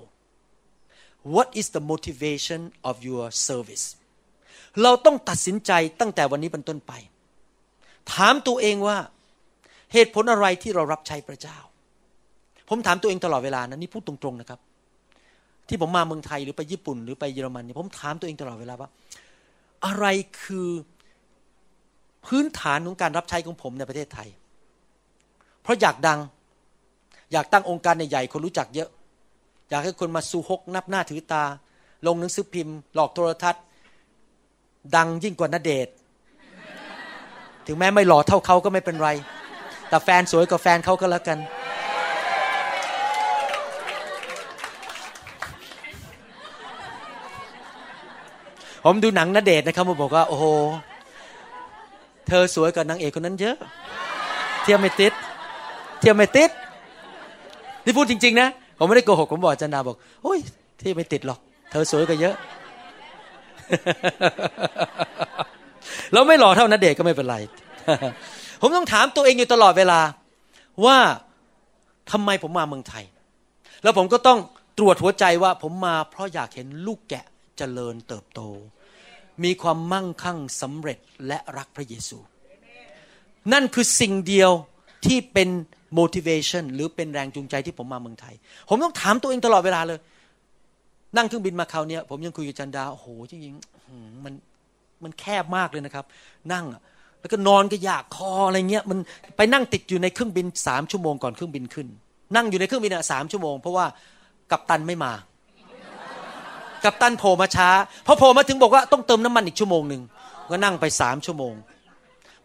[1.34, 3.86] what is the motivation of your service
[4.84, 6.94] เราต้องตัดสินใจตั้งแต่วันนี้เป็นต้นไป
[8.14, 8.98] ถามตัวเองว่า
[9.94, 11.58] เหตุผลอะไรที่เรารับใช้พระเจ้า
[12.70, 14.60] ผมถามตัวเองตลอดเวลานะนี่พูดตรงๆนะครับ
[15.68, 18.90] ที่ผมมาเมืองไทยหรือไปญี่ปุ่น หรือไปเยอรมันเนี่ยผมถามตัวเองตลอดเวลาว่า
[19.86, 20.06] อะไร
[20.42, 20.70] คือ
[22.26, 24.30] พื้นฐานของการรับใช้ของผมในประเทศไทย
[25.62, 26.20] เพราะอยากดัง
[27.32, 28.90] อยากตั้งองค์การใหญ่ๆคนรู้จักเยอะ
[29.70, 31.44] อยากให้คนมาสูฮกนับหน้าถือตา
[32.08, 33.64] ลงหนังสือพิมพ์ หลอกโทรทัศน์
[34.96, 35.88] ดังยิ่งกว่านาเดช
[37.68, 39.10] ถึงแม้ไม่หล่อเท่าเขาก็ไม่เป็นไร
[39.90, 41.38] แต่แฟนสวยกว่าแฟนเขาก็แล้วกัน
[48.84, 50.46] ผมดูหนังนาเดชนะครับมบอกว่า โอ้โห
[52.28, 53.58] เธอสวยกว่านางเอกคนนั้นเยอะ
[54.62, 55.14] เทียมไม่ติด
[56.00, 56.50] เทียมไม่ติด
[57.88, 60.40] นี่พูดจริง ๆ นะ ผมไม่ได้โกหกผมบอกจันดาบอกโอ้ย
[60.80, 61.40] ทียมไม่ติดหรอก
[61.72, 62.36] เธอสวยกว่าเยอะ
[66.14, 67.38] เราไม่หล่อเท่านาเดชก็ไม่เป็นไร
[68.62, 70.00] ผมต้องถามตัวเองอยู่ตลอดเวลา
[70.86, 70.98] ว่า
[72.12, 73.06] ทำไมผมมาเมืองไทย
[73.84, 74.40] แล้วผมก็ต้อง
[74.78, 77.26] ตรวจหัวใจว่าผมมาเพราะอยากเห็นลูกแกะ
[77.58, 78.42] เจริญเติบโต
[79.44, 82.18] มีความมั่งคั่งสำเร็จและรักพระเยซู
[83.54, 84.52] นั่นคือสิ่งเดียว
[85.06, 85.50] ที่เป็น
[86.00, 88.36] motivation หรือเป็นแรงจูงใจที่ผมมาเมืองไทย
[88.70, 90.00] ผมต้องถามตัวเองตลอดเวลาเลย
[91.18, 94.34] นั่งเครื่องบินมาคราวนี้ผมยังคุยกับจันดาโอ้โหจริงๆมัน
[95.04, 96.06] มันแคบมากเลยนะครับ
[96.54, 96.66] นั่ง
[97.20, 98.98] แล้วก็นอนก็อยากคออะไรเงี้ยมัน
[99.38, 101.88] ไปนั่งติดอยู่ในเครื่องบินสามชั่วโมงก่อนเครื่องบินขึ้น
[102.36, 103.86] นั่งอยู่ในเครื่องบินสามชั่วโมง เพราะว่า
[104.52, 105.14] กัปตันไม่มา
[106.84, 107.70] กัปตันโผล่มาช้า
[108.06, 110.02] พอโผล่มาถึงบอกว่าต้องเติมน้ำมันอีกชั่วโมงหนึ่ง
[110.52, 111.54] ก็นั่งไปสามชั่วโมง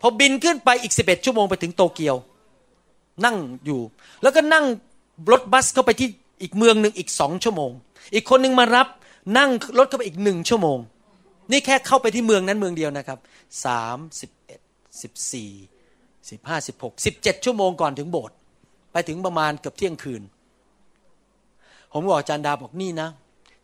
[0.01, 2.16] พอบินขึ้นไปอีกสิบเอ็ดชั่วโมงไปถึงโตเกียว
[3.25, 3.37] นั่ง
[3.67, 3.81] อยู่
[4.23, 4.65] แล้วก็นั่ง
[5.33, 6.09] รถบัสเข้าไปที่
[6.43, 7.71] อีกเมืองหนึ่งอีกสองชั่วโมง
[8.15, 8.89] อีกคนหนึ่งมารับ
[9.39, 10.79] นั่งรถเข้าไปอีกหนึ่งชั่วโมง
[11.51, 13.19] นี่แค่เข้าไปที่เมืองนั้นเมืองเดียวนะครับ
[13.65, 14.61] สามสิบเอ็ด
[15.03, 15.51] สิบสี่
[16.31, 18.37] สิบห้าสิบหกสิบเจ็ดชั่วโมงก่อนถึงโบสถ์
[18.93, 20.23] ไปถึงประมาณเกือบเที่ยงคืน
[21.93, 23.09] ผมบอกอาจารย์ดาบอกนี่นะ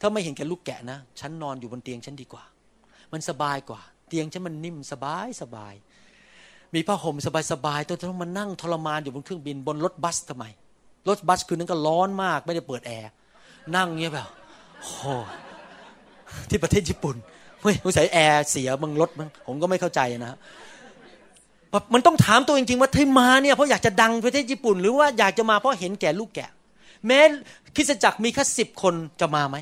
[0.01, 2.45] ถ้าไม่เห็นแก่ลูกแกะนะ ฉันนอนอยู่บนเตียงฉันดีกว่า
[3.13, 5.75] มันสบายกว่า เตียงฉันมันนิ่มสบายสบาย
[6.75, 10.45] มีผ้าห่มสบายสบายตัวต้องมานั่งทรมานอยู่บนเครื่องบินบนรถบัสทำไม
[11.09, 13.11] รถบัสคืนนั้นก็ร้อนมากไม่ได้เปิดแอร์
[13.77, 14.29] นั่งเงี้ยแบบ
[14.83, 15.13] โอ้
[16.49, 17.17] ที่ประเทศญี่ปุ่น
[17.63, 20.37] เฮ้ยสงสัยแอร์เสียมึงรถมึงผมก็ไม่เข้าใจนะ
[21.95, 26.51] มันต้องถามตัวจริงๆว่าที่มาเนี่ยเพราะอยากจะดังประเทศญี่ปุ่น หรือว่าอยากจะมาเพราะเห็นแก่ลูกแกะ
[27.07, 27.21] แม้
[27.77, 29.57] คริสจักรมีแค่สิบคนจะมาไหม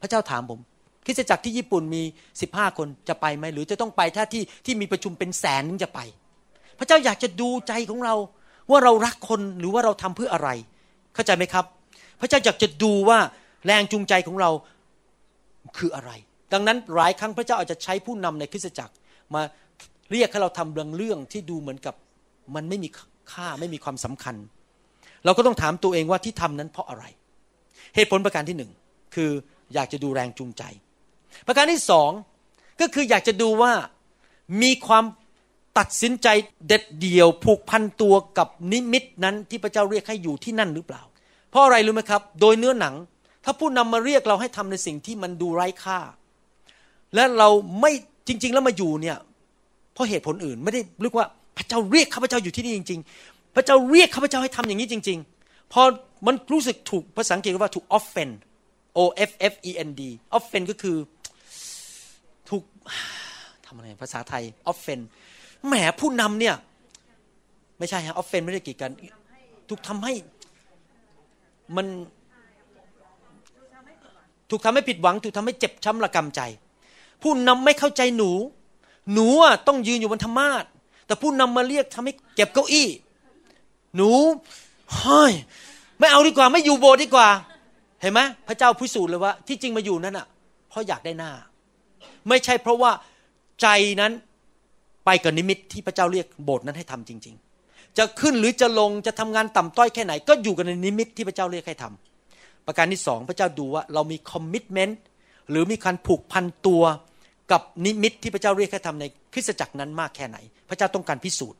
[0.00, 0.58] พระเจ้าถามผม
[1.06, 2.02] คริสจักรที่ญี่ปุ่นมี
[2.40, 6.00] สิบห้าคนจะไปไหมหรือจะต้องไปถ้าที่ที่มีประชุมเป็นแสนนึงจะไป
[6.78, 8.14] พระเจ้าอยากจะดูใจของเรา
[8.70, 10.48] ว่าเรารักคนหรือว่าเราทำเพื่ออะไร
[11.14, 11.64] เข้าใจไหมครับ
[12.20, 13.18] พระเจ้าอยากจะดูว่า
[13.66, 14.50] แรงจูงใจของเรา
[15.78, 16.10] คืออะไร
[16.52, 18.94] ดังนั้นหลายครั้งพระเจ้าอาจจะใช้ผู้นำในคริสตจักร
[19.34, 19.42] มา
[20.12, 21.94] เรียกให้เราทำเรื่องเรื่องที่ดูเหมือนกับ
[22.54, 22.88] มันไม่มี
[23.32, 24.36] ค่าไม่มีความสำคัญ
[25.24, 27.04] เราก็ต้องถามตัวเองว่าที่ทำนั้นเพราะอะไร
[27.94, 28.70] เหตุผลประการที่หนึ่ง
[29.14, 29.30] คือ
[29.74, 30.62] อยากจะดูแรงจูงใจ
[31.46, 32.10] ประการที่สอง
[32.80, 33.72] ก็คืออยากจะดูว่า
[34.62, 35.04] มีความ
[35.78, 36.28] ตัดสินใจ
[36.66, 41.02] เด็ดเดี่ยวผูกพันตัวกับนิมิตนั้นที่พระเจ้าเรียกให้อยู่ที่นั่นหรือเปล่า
[41.50, 42.94] เพราะอะไรรู้ไหมครับ โดยเนื้อหนัง
[43.44, 45.98] ถ้าผู้นำมาเรียกเราให้ทำในสิ่งที่มันดูไร้ค่า
[47.14, 47.48] และเรา
[47.80, 47.92] ไม่
[48.28, 49.16] จริง ๆ แล้วมาอยู่เนี่ย
[49.92, 55.82] เพราะเหตุผลอื่นไม่ได้รียกว่าพระเจ้าเรียกข้าพเจ้าอยู่ที่นี่จริง ๆ พระเจ้าเรียกข้าพเจ้าให้ทำอย่างนี้จริง ๆ พอ
[56.26, 58.34] มันรู้สึกถูกภาษาอังกฤษว่าถูก offend
[58.98, 59.00] o
[59.30, 60.02] f f e n d
[60.36, 60.96] offend ก็คือ
[62.50, 62.62] ถูก
[63.66, 65.02] ทำอะไรภาษาไทย offend
[65.66, 66.54] แหมผู้นำเนี่ย
[67.78, 68.90] ไม่ใช่ฮะ offend ไม่ได้กีดกัน
[69.68, 70.12] ถูกทำให้
[71.76, 71.86] มัน
[74.50, 76.40] ถูกทำให้ผิดหวัง ถูกทำให้เจ็บช้ำระกำใจ
[77.22, 78.30] ผู้นำไม่เข้าใจหนู
[79.12, 80.64] หนูอะต้องยืนอยู่บนธรรมาท
[81.06, 82.88] แต่ผู้นำมาเรียกทำให้เก็บเก้าอี้
[83.96, 84.10] หนู
[84.94, 85.32] เฮ้ย
[85.98, 87.28] ไม่เอาดีกว่า ไม่อยู่โบสถ์ดีกว่า
[88.00, 90.26] เห็นไหมพระเจ้าพิสูจน์เลยว่า ที่จริงมาอยู่นั่นอะ
[90.68, 91.32] เพราะอยากได้หน้า
[92.28, 92.90] ไม่ใช่เพราะว่า
[93.62, 93.68] ใจ
[94.00, 94.12] นั้น
[95.10, 97.34] ไปกับนิมิตที่พระเจ้าเรียกโบสถ์นั้นให้ทำจริง
[97.66, 105.00] ๆ จะขึ้นหรือจะลงจะทำงานต่ำต้อยแค่ไหน ก็อยู่กันในนิมิตที่พระเจ้าเรียกให้ทำประการที่สองพระเจ้าดูว่าเรามีคอมมิชเมนต์
[105.50, 106.82] หรือมีการผูกพันตัว
[107.52, 110.38] กับนิมิตที่พระเจ้าเรียกให้ทำในคริสตจักรนั้นมากแค่ไหน
[110.68, 111.58] พระเจ้าต้องการพิสูจน์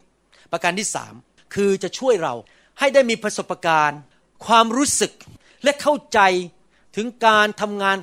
[0.53, 1.15] ประการที่สาม
[1.55, 2.35] คือจะช่วยเรา
[2.79, 4.01] ให้ได้มีประสบการณ์
[4.47, 5.13] ความรู้สึก
[5.65, 6.21] และเข้าใจ
[6.97, 7.97] ถึงการทำงาน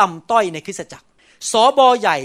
[0.00, 1.06] ต่ำต้อยในคริสตจักร
[1.50, 2.18] สอบอใหญ่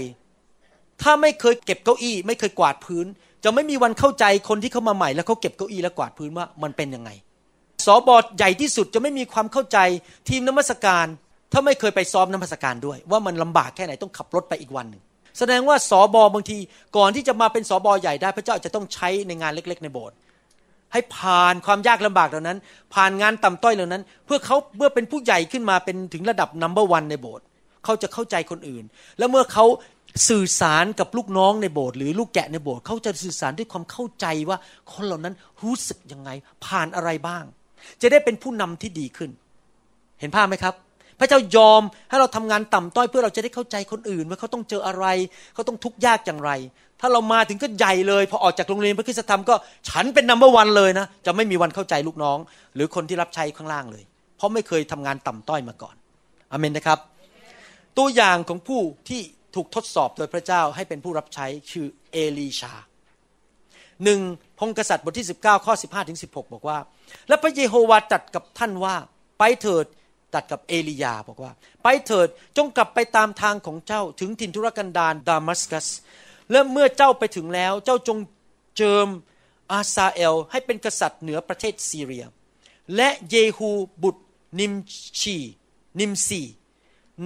[1.04, 3.06] ถ้าไม่เคยเก็บเก้าอี้ ไม่เคยกวาดพื้น
[3.44, 7.10] จะไม่มีวันเข้าใจคนที่เข้ามาใหม่ แล้วเขาเก็บเก้าอี้และกวาดพื้นว่ามันเป็นยังไง
[7.86, 9.78] สอบอใหญ่ที่สุดจะไม่มีความเข้าใจ
[10.28, 11.06] ทีมนมัสการ
[11.52, 15.02] ถ้าไม่เคยไปซ้อมน้ำพสการด้วย ว่ามันลำบากแค่ไหนต้องขับรถไปอีกวันหนึ่ง
[15.38, 16.58] แสดงว่าสอบอบางที
[16.96, 20.16] ก่อนที่จะมาเป็นสอบอใหญ่ได้ พระเจ้าจะต้องใช้ในงานเล็ก ๆ ในโบสถ์
[20.92, 22.58] ให้ผ่านความยากลำบากเหล่านั้น
[22.94, 27.44] ผ่านงานต่ำต้อยเหล่านั้น เพื่อเขาเมื่อเป็นผู้ใหญ่ขึ้นมาเป็นถึงระดับนัมเบอร์วันในโบสถ์
[27.84, 28.84] เขาจะเข้าใจคนอื่น
[29.18, 29.64] แล้วเมื่อเขา
[30.28, 34.58] สื่อสารกับลูกน้องในโบสถ์หรือลูกแกะในโบสถ์เขาจะสื่อสารด้วยความเข้าใจว่า
[34.92, 36.30] คนเหล่านั้นรู้สึกยังไง
[36.64, 37.44] ผ่านอะไรบ้าง
[38.02, 39.30] จะได้เป็นผู้นำที่ดีขึ้น
[40.20, 40.74] เห็นภาพไหมครับ
[41.18, 45.06] พระเจ้ายอมให้เราทำงานต่ำต้อยเพื่อเราจะได้เข้าใจคนอื่นว่าเขาต้องเจออะไร
[45.54, 46.50] เขาต้องทุกข์ยากอย่างไร
[47.00, 49.54] ถ้าเรามาถึงก็ใหญ่เลย พอออกจากโรงเรียนพระคุณธรรมก็
[49.88, 52.38] ฉันเป็นนัมเบอร์วันเลยนะจะไม่มีวันเข้าใจลูกน้อง
[52.74, 54.04] หรือคนที่รับใช้ข้างล่างเลย
[54.36, 55.94] เพราะไม่เคยทำงานต่ำต้อยมาก่อน
[56.50, 56.98] อเมนนะครับ
[57.98, 59.20] ตัวอย่างของผู้ที่
[59.54, 62.74] ถูกทดสอบโดยพระเจ้าให้เป็นผู้รับใช้คือเอลีชา
[64.04, 64.20] หนึ่ง
[64.58, 66.78] พงกษัตริย์บทที่ 19 ข้อ 15 ถึง 16 บอกว่า
[67.28, 68.96] และพระเยโฮวาตรัสกับท่านว่า
[69.38, 69.84] ไปเถิด
[70.34, 71.52] ตัดกับเอลียาบอกว่า
[71.82, 75.86] ไปเถิดจงกลับไปตามทางของเจ้าถึงถิ่นทุรกันดารดามัสกัส
[76.50, 78.18] และเมื่อเจ้าไปถึงแล้ว เจ้าจง
[78.76, 79.08] เจิม
[79.72, 82.24] อาซาเอล ให้เป็นกษัตริย์เหนือประเทศซีเรีย
[82.96, 83.70] และเยฮู
[84.02, 84.22] บุตร
[84.60, 84.72] นิม
[85.20, 85.36] ชี
[86.00, 86.42] นิมซี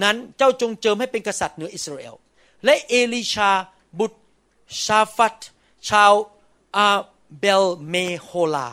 [0.03, 2.15] นั้นเจ้าจงเจิมให้เป็นกษัตริย์เหนืออิสราเอล
[2.65, 3.51] และเอลิชา
[3.99, 4.19] บุตร
[4.85, 5.39] ชาฟัต
[5.89, 6.13] ชาว
[6.77, 6.87] อา
[7.39, 8.69] เบลเมโฮลา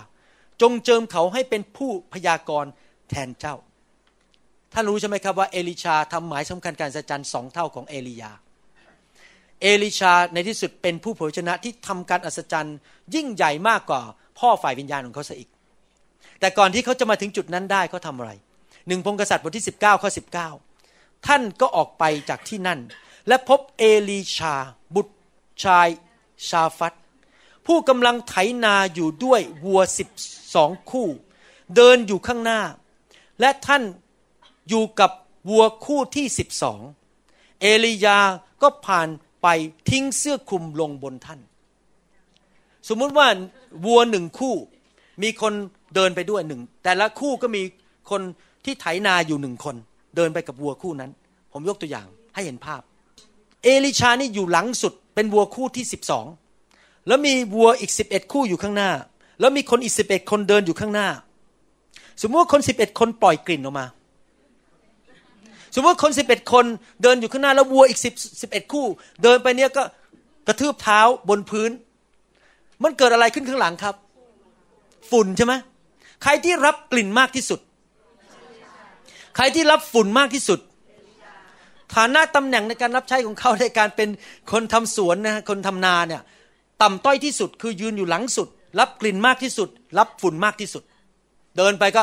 [0.62, 2.71] จงเจิมเขาให้เป็นผู้พยากรณ์
[3.11, 3.57] แทนเจ้า
[4.73, 8.33] ท่านรู้ใช่ไหมครับว่าเอลิชาทำหมายสำคัญการอัศจรรย์สองเท่าของเอลียา
[9.62, 12.77] เอลิชาในที่สุดเป็นผู้เผยพระวจนะที่ทำการอัศจรรย์
[13.14, 14.03] ยิ่งใหญ่มากกว่า
[14.39, 15.51] พ่อฝ่ายวิญญาณของเขาซะอีก
[16.41, 18.33] แต่ก่อนที่เขาจะมาถึงจุดนั้นได้เขาทาอะไร
[18.89, 20.11] หนึ่งพงกษัตริย์บทที่ 19ข้อ
[20.45, 20.66] 19
[21.27, 22.81] ท่านก็ออกไปจากที่นั่น
[23.29, 24.55] และพบเอลีชา
[24.95, 25.14] บุตร
[25.62, 25.89] ชาย
[26.49, 26.95] ชาฟัต
[27.67, 30.09] ผู้กำลังไถนาอยู่ด้วยวัวสิบ
[30.55, 31.09] สองคู่
[31.77, 32.61] เดินอยู่ข้างหน้า
[33.41, 33.83] และท่าน
[34.69, 35.11] อยู่กับ
[35.51, 36.81] วัวคู่ที่สิบสอง
[37.61, 38.19] เอลียา
[38.62, 39.09] ก็ผ่าน
[39.43, 39.47] ไป
[39.91, 41.41] ทิ้งเสื้อคลุมลงบนท่าน
[42.89, 43.29] สมมุติว่า
[43.87, 44.55] วัวหนึ่งคู่
[45.23, 45.53] มีคน
[45.95, 47.62] เดินไปด้วยหนึ่งแต่ละคู่ก็มี
[48.11, 48.23] คน
[48.64, 49.77] ที่ไถนาอยู่หนึ่งคน
[50.17, 51.11] เดินไปกับวัวคู่นั้น
[51.53, 52.83] ผมยกตัวอย่างให้เห็นภาพ
[53.62, 56.27] เอลิชานี่อยู่หลังสุดเป็นวัวคู่ที่สิบสอง
[57.07, 58.91] แล้วมีวัวอีกสิบเอ็ดคู่อยู่ข้างหน้า
[59.41, 61.09] แล้วมีคนอีกสิบเอ็ดคนเดินอยู่ข้างหน้า
[62.21, 63.87] สมมติว่าคนสิบเอ็ดคนปล่อยกลิ่นออกมา
[65.75, 66.67] สมมติว่าคนสิบเอ็ดคน
[67.03, 68.87] เดินอยู่ข้างหน้า แล้ววัวอีกสิบสิบเอ็ดคู่
[69.23, 69.83] เดินไปเนี้ยก็
[70.47, 71.71] กระทืบเท้าบนพื้น
[72.83, 73.95] มันเกิดอะไรขึ้นข้างหลังครับ
[75.11, 75.55] ฝุ่นใช่ไหม
[76.23, 77.61] ใครที่รับกลิ่นมากที่สุด
[79.37, 80.61] ใครที่รับฝุ่นมากที่สุด
[81.95, 84.09] ฐานะตำแหน่งในการรับใช้ของเขาในการเป็น
[84.53, 86.22] คนทำสวนนะคนทำนาเนี่ย
[86.82, 88.49] ต่ำต้อยที่สุดคือยืนอยู่หลังสุด
[88.80, 89.68] รับกลิ่นมากที่สุด
[89.99, 90.82] รับฝุ่นมากที่สุด
[91.57, 92.03] เดินไปก็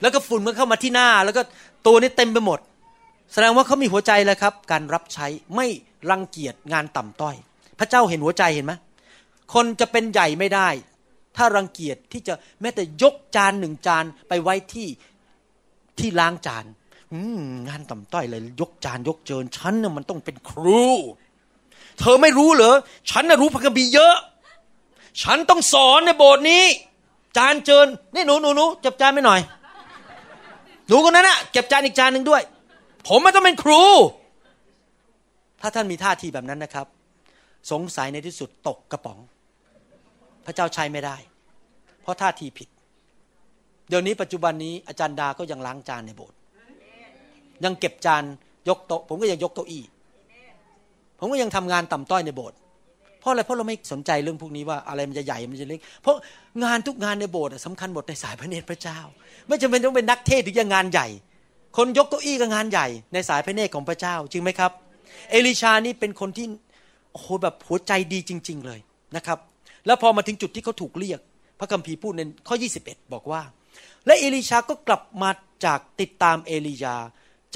[0.00, 1.42] แล้วก็ฝุ่นมันเข้ามาที่หน้า แล้วก็
[1.86, 2.58] ตัวนี้เต็มไปหมด
[3.32, 5.66] แสดงว่าเขามีหัวใจแล้วครับ การรับใช้ไม่
[6.10, 7.36] รังเกียจงานต่ำต้อย
[7.78, 8.72] พระเจ้าเห็นหัวใจเห็นไหม
[9.54, 10.68] คนจะเป็นใหญ่ไม่ได้
[11.36, 14.88] ถ้ารังเกียจที่จะแม้แต่ยกจานหนึ่งจานไปไว้ที่
[16.00, 16.64] ที่ล้างจาน
[17.68, 20.84] งานต่ำต้อยเลยยกจานยกเจินฉันน่ะมันต้องเป็นครู
[21.98, 22.76] เธอไม่รู้เหรอ
[23.10, 24.14] ฉันน่ะรู้พระคัมภีร์เยอะ
[25.22, 26.64] ฉันต้องสอนในโบสถ์นี้
[27.36, 29.40] จานเจิญนี่หนูหนูหนูเก็บจานไม่หน่อย
[30.88, 32.42] หนูคนนั้นน่ะเก็บจานอีกจานหนึ่งด้วย
[33.08, 33.82] ผมไม่ต้องเป็นครู
[35.60, 36.86] ถ้าท่านมีท่าทีแบบนั้นนะครับ
[37.70, 39.18] สงสัยในที่สุดตกกระป๋อง
[40.46, 41.16] พระเจ้าใช้ไม่ได้
[42.02, 42.68] เพราะท่าทีผิด
[43.88, 46.36] เดี๋ยวนี้ปัจจุบันนี้อาจารย์ดาก็ยังล้างจานในโบสถ์
[47.64, 48.24] ยังเก็บจาน
[48.68, 49.84] ยกโต๊ะผมก็ยังยกโต๊ะอี้
[51.18, 52.56] ผมก็ยังทำงานต่ำต้อยในโบสถ์
[53.20, 56.16] เพราะอะไรเพราะเราไม่สนใจเรื่องพวกนี้ว่าอะไรมันจะใหญ่มันจะเล็ก เพราะ
[56.64, 58.98] งานทุกงานในโบสถ์สำคัญหมดในสายพระเนตรพระเจ้า
[59.46, 61.06] ไม่จำเป็นต้องเป็นนักเทศถึงจะงานใหญ่
[61.76, 64.72] คนยกเก้าอี้ก็งานใหญ่ ในสายพระเนตรของพระเจ้า จริงไหมครับ
[65.30, 66.46] เอลิชานี่เป็นคนที่
[67.12, 68.80] โอ้โหแบบหัวใจดีจริง ๆ เลย
[69.16, 69.38] นะครับ
[69.86, 71.20] แล้วพอมาถึงจุดที่เขาถูกเรียก
[71.58, 73.40] พระคัมภีร์พูดในข้อ 21 บอกว่า
[74.06, 75.30] และเอลิชาก็กลับมา
[75.64, 76.96] จากติดตามเอลียา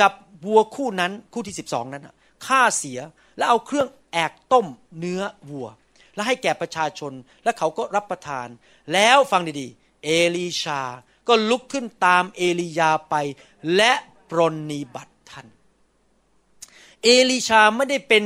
[0.01, 0.13] จับ
[0.47, 2.09] วัวคู่นั้นคู่ที่12นั้น
[2.47, 2.99] ฆ่าเสีย
[3.37, 4.67] แล้วเอาเครื่องแอกต้ม
[4.99, 5.69] เนื้อวัว
[6.15, 7.13] แล้วให้แก่ประชาชน
[7.45, 8.49] และเขาก็รับประทาน
[8.93, 10.81] แล้วฟังดีๆ เอลีชา
[11.29, 13.15] ก็ลุกขึ้นตามเอลียาไป
[13.77, 13.93] และ
[14.31, 15.47] ปรนนิบัติท่าน
[17.03, 18.25] เอลีชาไม่ได้เป็น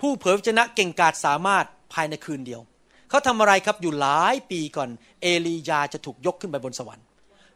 [0.00, 2.60] ผู้เผยพระชนะเก่งกาจสามารถภายในคืนเดียว
[3.08, 4.88] เขาทำอะไรครับอยู่หลายปีก่อน
[5.22, 7.06] เอลียาจะถูกยกขึ้นไปบนสวรรค์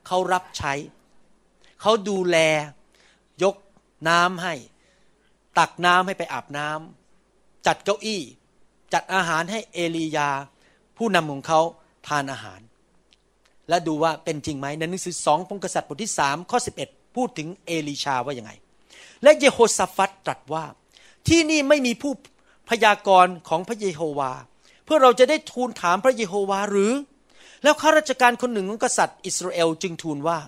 [0.06, 0.74] เขารับใช้
[1.80, 2.36] เขาดูแล
[3.42, 3.56] ยก
[4.08, 4.54] น้ำให้
[5.58, 8.22] ตักน้ำให้ไปอาบน้ำจัดเก้าอี้
[8.92, 10.30] จัดอาหารให้เอลียา
[10.96, 11.60] ผู้นำของเขา
[12.06, 12.60] ทานอาหาร
[13.68, 16.70] และดูว่าเป็นจริงไหมในหนังสือสองพงกษัตริย์บทที่สามข้อสิ
[17.16, 18.52] พูดถึงเอลีชาว่ายังไง
[19.22, 20.64] และเยโฮสฟัตตรัสว่า
[21.28, 22.12] ที่นี่ไม่มีผู้
[22.68, 24.32] พยากรณ์ของพระเยโฮวา
[24.84, 26.92] เพื่อเราจะได้ทูลถามพระเยโฮวาหรือ
[27.62, 30.38] แล้วข้าราชการคนหนึ่งของกษัตริย์อิสราเอลจึงทูลว่า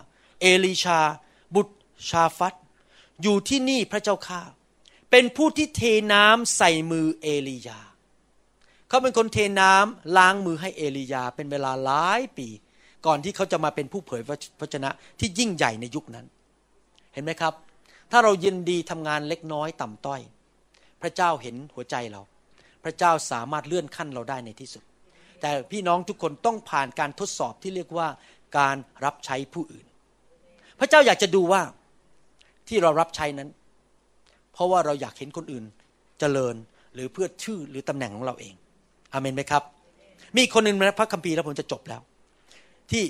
[0.40, 1.00] เอลีชา
[1.54, 1.74] บุตร
[2.10, 2.54] ชาฟัต
[3.22, 4.40] อยู่ที่นี่พระเจ้าข้า
[5.10, 5.82] เป็นผู้ที่เท
[6.12, 7.80] น้ำใส่มือเอลียา
[8.88, 12.48] เขาเป็นคนเทน้ำล้างมือให้เอลียาเป็นเวลาหลายปี
[13.06, 14.22] ก่อนที่เขาจะมาเป็นผู้เผย
[14.60, 14.90] พระชนะ
[15.20, 16.26] ที่ยิ่งใหญ่ในยุคนั้น
[17.14, 17.54] เห็นไหมครับ
[18.10, 20.20] ถ้าเรายินดีทำงานเล็กน้อยต่ำต้อย
[21.02, 22.20] พระเจ้าเห็นหัวใจเรา
[22.84, 24.84] พระเจ้าสามารถเลื่อนขั้นเราได้ในที่สุด
[25.40, 28.08] แต่พี่น้องทุกคนต้องผ่านการทดสอบที่เรียกว่า
[28.58, 29.86] การรับใช้ผู้อื่น
[30.78, 31.62] พระเจ้าอยากจะดูว่า
[32.68, 33.48] ที่เรารับใช้นั้น
[34.52, 35.64] เพราะว่าเราอยากเห็นคนอื่น
[36.18, 36.54] เจริญ
[36.94, 38.54] หรือเพื่อชื่อหรือตำแหน่งของเราเอง
[39.12, 39.62] อเมนไหมครับ
[40.36, 42.02] มีคนหนึ่งในพระคัมภีร์แล้วผมจะจบแล้ว
[42.90, 43.04] ที่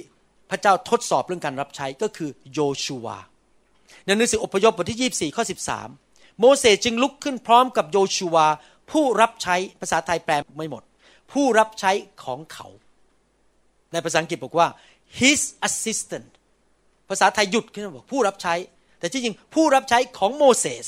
[0.51, 3.19] พระเจ้าทดสอบเรื่องการรับใช้ก็คือโยชูวา
[4.05, 5.45] ในหนังสืออพยพบทที่24ข้อ
[5.91, 8.47] 13 โมเสสจึงลุกขึ้นพร้อมกับโยชูวา
[8.91, 10.83] ผู้รับใช้ภาษาไทยแปลไม่หมด
[11.33, 11.93] ผู้รับใช้
[12.25, 12.67] ของเขา
[13.93, 14.69] ในภาษาอังกฤษบอกว่า
[15.21, 16.29] his assistant
[17.09, 18.55] ภาษาไทยหยุดขึ้นมาบอกผู้รับใช้
[18.99, 20.87] แต่ที่จริงผู้รับใช้ของโมเสส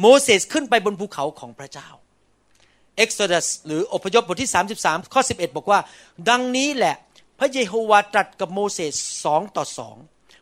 [0.00, 1.88] โมเสสขึ้นไปบนภูเขาของพระเจ้า
[2.96, 5.80] Exodus หรืออพยพบทที่ 33 ข้อ 11 บอกว่า
[6.28, 6.96] ดังนี้แหละ
[7.38, 8.94] พระเยโฮวาตรัสกับโมเสส
[9.24, 9.96] สองต่อสอง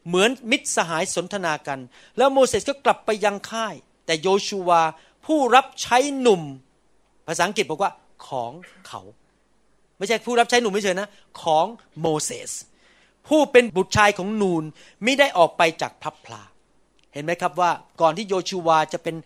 [0.07, 1.79] เหมือนมิตรสหายสนทนากัน
[2.17, 3.75] แล้วโมเสสก็กลับไปยังค่าย
[4.07, 4.83] แต่โยชูวา
[5.27, 6.43] ผู้รับใช้หนุ่ม
[7.27, 7.93] ภาษาอังกฤษบอกว่า
[8.27, 8.53] ของ
[8.89, 9.03] เขา
[9.99, 11.09] ไม่ใช่ผู้รับใช้หนุ่มไม่เฉยนะ
[11.43, 11.67] ของ
[12.01, 12.51] โมเสส
[13.29, 14.65] ผู้เป็นบุตรชายของนูน
[15.05, 16.43] ไม่ได้ออกไปจากพับพลา
[17.13, 19.17] เห็นไหมครับว่าก่อนที่โยชูวาจะเป็น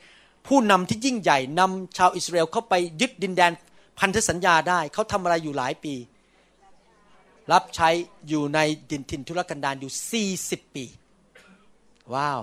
[0.46, 3.52] ผู้นำที่ยิ่งใหญ่นำชาวอิสราเอลเข้าไปยึดดินแดน
[3.98, 5.94] พันธสัญญาได้ เขาทำอะไรอยู่หลายปี
[7.52, 7.88] รับใช้
[8.28, 8.58] อยู่ใน
[8.90, 9.92] ดินทินทุรกันดารอยู่
[10.42, 10.84] 40 ปี
[12.14, 12.42] ว้าว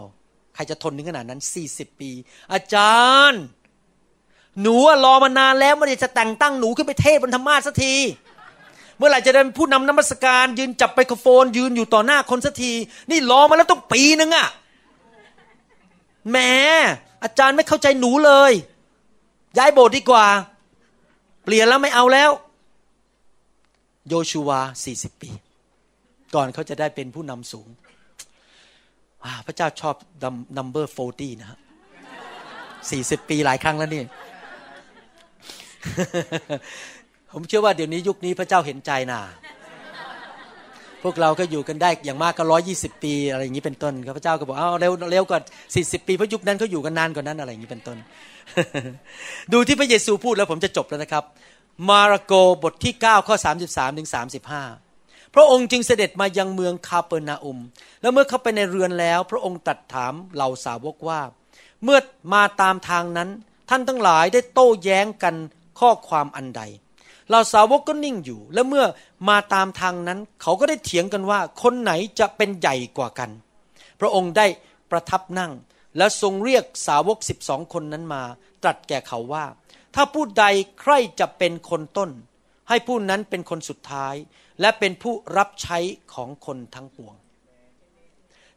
[0.53, 1.41] ใครจะทนถึงขนาดนั้น
[1.71, 2.11] 40 ปี
[2.53, 2.97] อาจา
[3.31, 3.43] รย์
[4.61, 4.75] หนู
[5.05, 7.95] รอมานานแล้วไม่ได้จะแต่งตั้งหนูขึ้นไปเทศบนธรรมาสักที
[8.97, 12.71] เมื่อไหร่จะได้เป็นผู้นำนมัสการ ยืนจับไมโครโฟน ยืนอยู่ต่อหน้าคนสักที
[13.11, 14.47] นี่รอมาแล้วต้องปีนึงอะ
[16.29, 16.37] แหม
[17.23, 18.51] อาจารย์ไม่เข้าใจหนูเลย
[19.57, 20.25] ย้ายโบสถ์ดีกว่า
[21.43, 22.31] เปลี่ยนแล้วไม่เอาแล้ว
[24.07, 24.59] โยชูวา
[24.91, 25.29] 40ปี
[26.35, 27.67] ก่อนเขาจะได้เป็นผู้นำสูง
[29.45, 29.95] พระเจ้าชอบ
[30.57, 31.59] นัมเบอร์โฟตีนะฮะ
[32.89, 34.01] สี่สิบปีหลายครั้งแล้วนี่
[37.33, 39.21] ผมเชื่อว่าเดี๋ยวนี้ยุคนี้พระเจ้าเห็นใจนะ
[41.03, 45.39] พวกเราก็อยู่กันได้อย่างมากก็ร้อยี่สิบปีอะไรอย่างนี้เป็นต้นพระเจ้าก็บอกเอาเร็วเร็วกว่า
[45.75, 47.97] สี่สิบปีเพราะยุคนั้นเขาอยู่กันนานกว่านั้นอะไรอย่างนี้เป็นต้น
[49.53, 51.23] ดูที่พระเยซูพูดแล้วผมจะจบแล้วนะครับ
[51.89, 53.35] มาระโกบทที่ 9 ข้อ
[53.67, 54.09] 33ถึง
[54.71, 57.59] 35 พระองค์จึงเสด็จมายังเมืองคาเปอร์นาอุม
[58.01, 61.21] แล้วเมื่อเข้าไปในเรือนแล้ว พระองค์ตรัสถามเหล่าสาวกว่า
[61.83, 61.99] เมื่อ
[62.33, 63.29] มาตามทางนั้น
[63.69, 65.35] ท่านทั้งหลายได้โต้แย้งกัน
[65.79, 66.61] ข้อความอันใด
[67.29, 68.85] เหล่าสาวกก็นิ่งอยู่ และเมื่อ
[69.29, 73.29] มาตามทางนั้น เขาก็ได้เถียงกันว่าคนไหนจะเป็นใหญ่กว่ากัน
[73.99, 74.47] พระองค์ได้
[74.91, 75.51] ประทับนั่ง
[75.97, 78.23] และทรงเรียกสาวกสิบสองคนนั้นมา
[78.63, 79.45] ตรัสแก่เขาว่า
[79.95, 80.45] ถ้าผู้ใด
[80.81, 82.09] ใครจะเป็นคนต้น
[82.69, 84.15] ให้ผู้นั้นเป็นคนสุดท้าย
[84.61, 85.77] และเป็นผู้รับใช้
[86.13, 87.15] ของคนทั้งปวง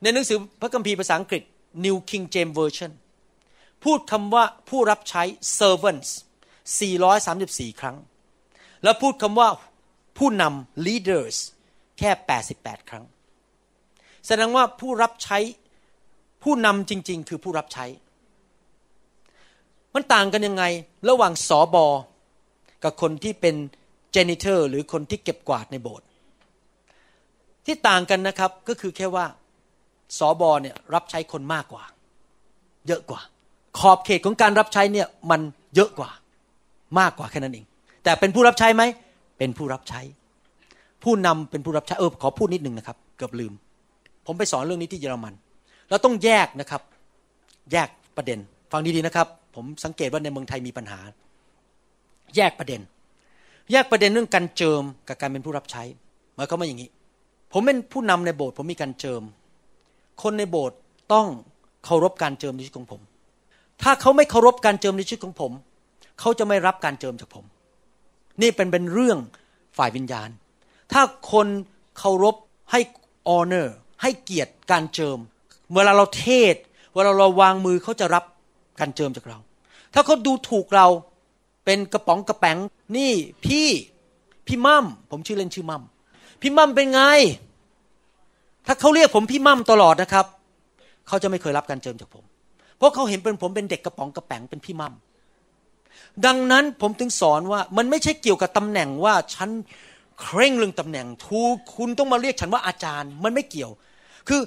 [0.02, 1.42] ในหนังสือพระคัมภีร์ภาษาอังกฤษ
[1.84, 2.92] New King James Version
[3.84, 5.22] พูดคำว่าผู้รับใช้
[5.58, 6.10] servants
[6.68, 7.96] 434 ครั้ง
[8.82, 9.48] แล้วพูดคำว่า
[10.18, 11.36] ผู้นำ leaders
[11.98, 12.10] แค่
[12.50, 13.04] 88 ครั้ง
[14.26, 15.38] แสดงว่าผู้รับใช้
[16.42, 17.86] ผู้นำจริง ๆ คือผู้รับใช้
[19.94, 20.64] มันต่างกันยังไง
[21.08, 21.86] ระหว่างสอบอ
[22.84, 23.54] กับคนที่เป็น
[24.12, 26.06] เจนิเตอร์หรือคนที่เก็บกวาดในโบสถ์
[27.66, 29.26] ที่ต่างกันนะครับก็คือแค่ว่า
[30.18, 31.84] สอบอเนี่ยรับใช้คนมากกว่า
[32.86, 33.20] เยอะกว่า
[33.78, 35.40] ขอบเขตของการรับใช้เนี่ยมัน
[35.74, 36.10] เยอะกว่า
[36.99, 37.64] มากกว่าแค่นั้นเอง
[38.05, 38.82] แต่เป็นผู้รับใช้ไหม
[39.38, 40.01] เป็นผู้รับใช้
[41.05, 43.53] ผู้นำเป็นผู้รับใช้เออขอพูดนิดหนึ่งนะครับ เกือบลืม
[44.26, 45.34] ผมไปสอนเรื่องนี้ที่เยอรมัน
[45.90, 46.82] เราต้องแยกนะครับ
[47.72, 48.38] แยกประเด็น
[48.72, 51.01] ฟังดีๆนะครับ ผมสังเกตว่าในเมืองไทยมีปัญหา
[52.36, 52.80] แยกประเด็น
[53.72, 55.82] แยกประเด็นเรื่องการเจิมกับการเป็นผู้รับใช้
[56.34, 56.90] หมายความว่าอย่างนี้
[57.53, 59.22] ผมเป็นผู้นำในโบสถ์ผมมีการเจิม
[60.22, 60.78] คนในโบสถ์
[61.12, 61.26] ต้อง
[61.84, 63.01] เคารพการเจิมในชีวิตของผม
[63.82, 65.53] ถ้าเขาไม่เคารพการเจิมในชีวิตของผม
[66.22, 67.44] เขาจะไม่รับการเจิมจากผม
[68.42, 69.18] นี่เป็นเป็นเรื่อง
[69.78, 70.28] ฝ่ายวิญญาณ
[70.92, 71.02] ถ้า
[71.32, 71.46] คน
[71.98, 72.36] เคารพ
[72.70, 72.80] ให้
[73.28, 75.18] ออเนอร์ให้เกียรติการเจิม
[75.74, 76.54] เวลาเราเทศ
[76.94, 78.24] เวลาเราวางมือเขาจะรับ
[78.80, 79.38] การเจิมจากเรา
[79.94, 80.86] ถ้าเขาดูถูกเรา
[81.64, 82.58] เป็นกระป๋องกระแป๋ง
[82.96, 83.12] นี่
[83.44, 83.68] พี่
[84.46, 85.82] พี่มั่มผมชื่อเล่นชื่อมั่ม
[86.40, 87.00] พี่มั่มเป็นไง
[88.66, 90.26] ถ้าเขาเรียกผมพี่มั่มตลอดนะครับ
[91.08, 92.24] เขาจะไม่เคยรับการเจิมจากผม
[92.76, 94.94] เพราะเขาเห็นเป็นผมเป็นเด็กกระป๋องกระแป๋งเป็นพี่มั่ม
[96.26, 99.51] ดังนั้นผมถึงสอนว่ามันไม่ใช่เกี่ยวกับตำแหน่งว่าฉัน
[100.20, 101.40] เคร่งเรื่องตำแหน่งทู
[101.74, 103.70] คุณต้องมาเรียกฉันว่าอาจารย์ มันไม่เกี่ยว
[104.28, 104.40] คือ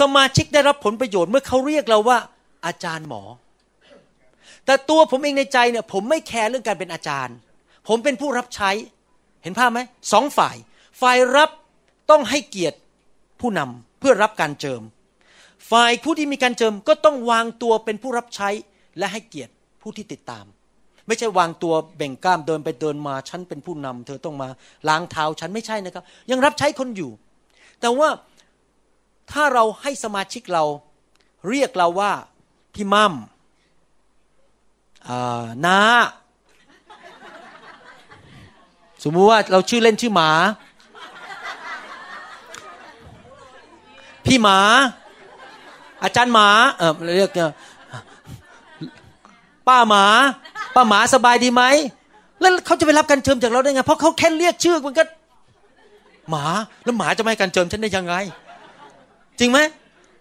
[0.00, 2.18] สมาชิกได้รับผลประโยชน์เมื่อเขาเรียกเราว่า
[2.66, 3.22] อาจารย์หมอ
[4.64, 7.36] แต่ตัวผมเองในใจเนี่ย ผมไม่แคร์เรื่องการเป็นอาจารย์
[7.88, 8.70] ผมเป็นผู้รับใช้
[9.42, 9.80] เห็นภาพไหม
[10.12, 10.56] สองฝ่าย
[11.00, 11.50] ฝ่ายรับ
[12.10, 12.78] ต้องให้เกียรติ
[13.40, 14.82] ผู้นำเพื่อรับการเจิม
[15.70, 18.48] ฝ่ายผู้ที่มีการเจิมก็ต้องวางตัวเป็นผู้รับใช้
[18.98, 20.44] และให้เกียรติผู้ที่ติดตาม
[21.08, 24.48] ไม่ใช่วางตัวเบ่งกล้ามเดินไปเดินมาฉันเป็นผู้นำเธอต้องมา
[24.88, 27.10] ล้างเท้าฉันไม่ใช่นะครับ ยังรับใช้คนอยู่
[27.80, 28.08] แต่ว่า
[29.32, 30.64] ถ้าเราให้สมาชิกเรา
[31.48, 32.12] เรียกเราว่า
[32.74, 33.12] พี่มัม
[35.66, 35.80] นา
[39.04, 40.30] สมมุติว่าเราชื่อเล่นชื่อหมา
[44.26, 44.58] พี่หมา
[46.02, 46.48] อาจารย์หมา
[46.78, 47.30] เออเรียก
[49.66, 50.04] ป้าหมา
[50.78, 51.62] ป้าหมาสบายดีไหม
[52.40, 55.04] แล้วเขาจะไปรับการเชิมจากเราได้ไง เพราะเขาแค่เรียกชื่อมันก็
[56.30, 56.44] หมา
[56.84, 58.14] แล้วหมาจะไม่การเชิมฉันได้ยังไง
[59.38, 59.58] จริงไหม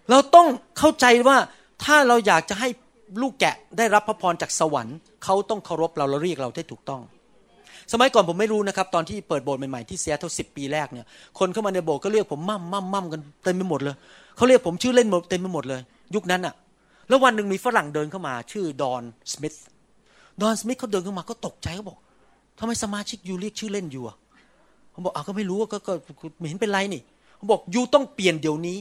[0.09, 0.47] เราต้อง
[0.77, 1.37] เข้าใจว่า
[1.83, 2.67] ถ้าเราอยากจะให้
[3.21, 7.01] ลูกแกะได้รับพระพรจากสวรรค์เขาต้องเคารพเราและเรียกเราได้ถูกต้อง
[7.91, 11.05] สมัยก่อนผมไม่รู้นะครับ ตอนที่เปิดโบสถ์ใหม่ๆที่เซียเท่าสิบปีแรกเนี่ย
[11.39, 13.95] คนเข้ามาในโบสถ์ก็เรียกผมมั่มมั่มมั่มกันเต็มไปหมดเลย
[14.35, 15.81] เขาเรียกผมชื่อเล่นหมดเต็มไปหมดเลย
[16.15, 16.53] ยุคนั้นอะ
[17.07, 19.01] แล้ววันหนึ่งมีฝรั่งเดินเข้ามา ชื่อดอน
[19.31, 19.53] สมิธ
[20.41, 21.97] ดอนสมิธเขาเดินเข้ามาก็ตกใจเขาบอก
[22.59, 24.15] ทำไมสมาชิก you เรียกชื่อเล่น you อะ
[24.93, 25.93] ผมบอกอ้าวก็ไม่รู้ก็ก็
[26.39, 27.01] ไม่เห็นเป็นไรนี่
[27.39, 28.77] ผมบอก you ต้องเปลี่ยนเดี๋ยวนี้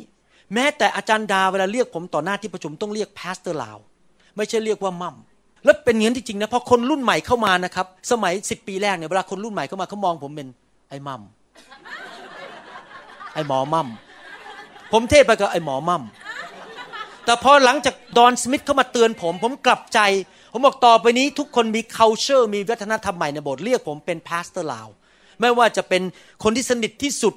[0.55, 3.79] แม้แต่อาจารย์ดาเวลาเรียกผมต่อหน้าที่ประชุมต้องเรียก Pastor ลาว
[4.37, 5.17] ไม่ใช่เรียกว่ามั่ม
[5.65, 10.49] แล้วเป็นอย่างนี้จริงๆนะพอคนรุ่นใหม่เข้ามานะครับ สมัยสิบปีแรกเนี่ยเวลาคนรุ่นใหม่เข้ามาเขามองผมเป็น
[10.89, 11.23] ไอ้มั่ม
[13.35, 13.89] ไอ้หมอมั่ม
[14.93, 16.03] ผมเทศน์ไปกับไอ้หมอมั่ม
[17.25, 20.01] แต่พอหลังจากดอนสมิธเข้ามาเตือนผม ผมกลับใจ
[20.59, 24.89] ผมบอกต่อไปนี้ทุกคนมี culture มีวัฒนธรรมใหม่ในโบสถ์เรียกผมเป็น Pastor ลาว
[25.41, 26.03] ไม่ว่าจะเป็น
[26.43, 27.35] คนที่สนิทที่สุด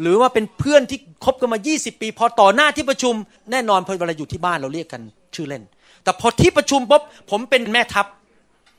[0.00, 3.14] หรือว่าเป็นเพื่อนที่คบกันมา 20 ปี พอต่อหน้าที่ประชุม
[3.50, 5.02] แน่นอนพอเวลาอยู่ที่บ้านเราเรียกกัน
[5.34, 5.62] ชื่อเล่น
[6.02, 8.06] แต่พอที่ประชุมปุ๊บผมเป็นแม่ทัพ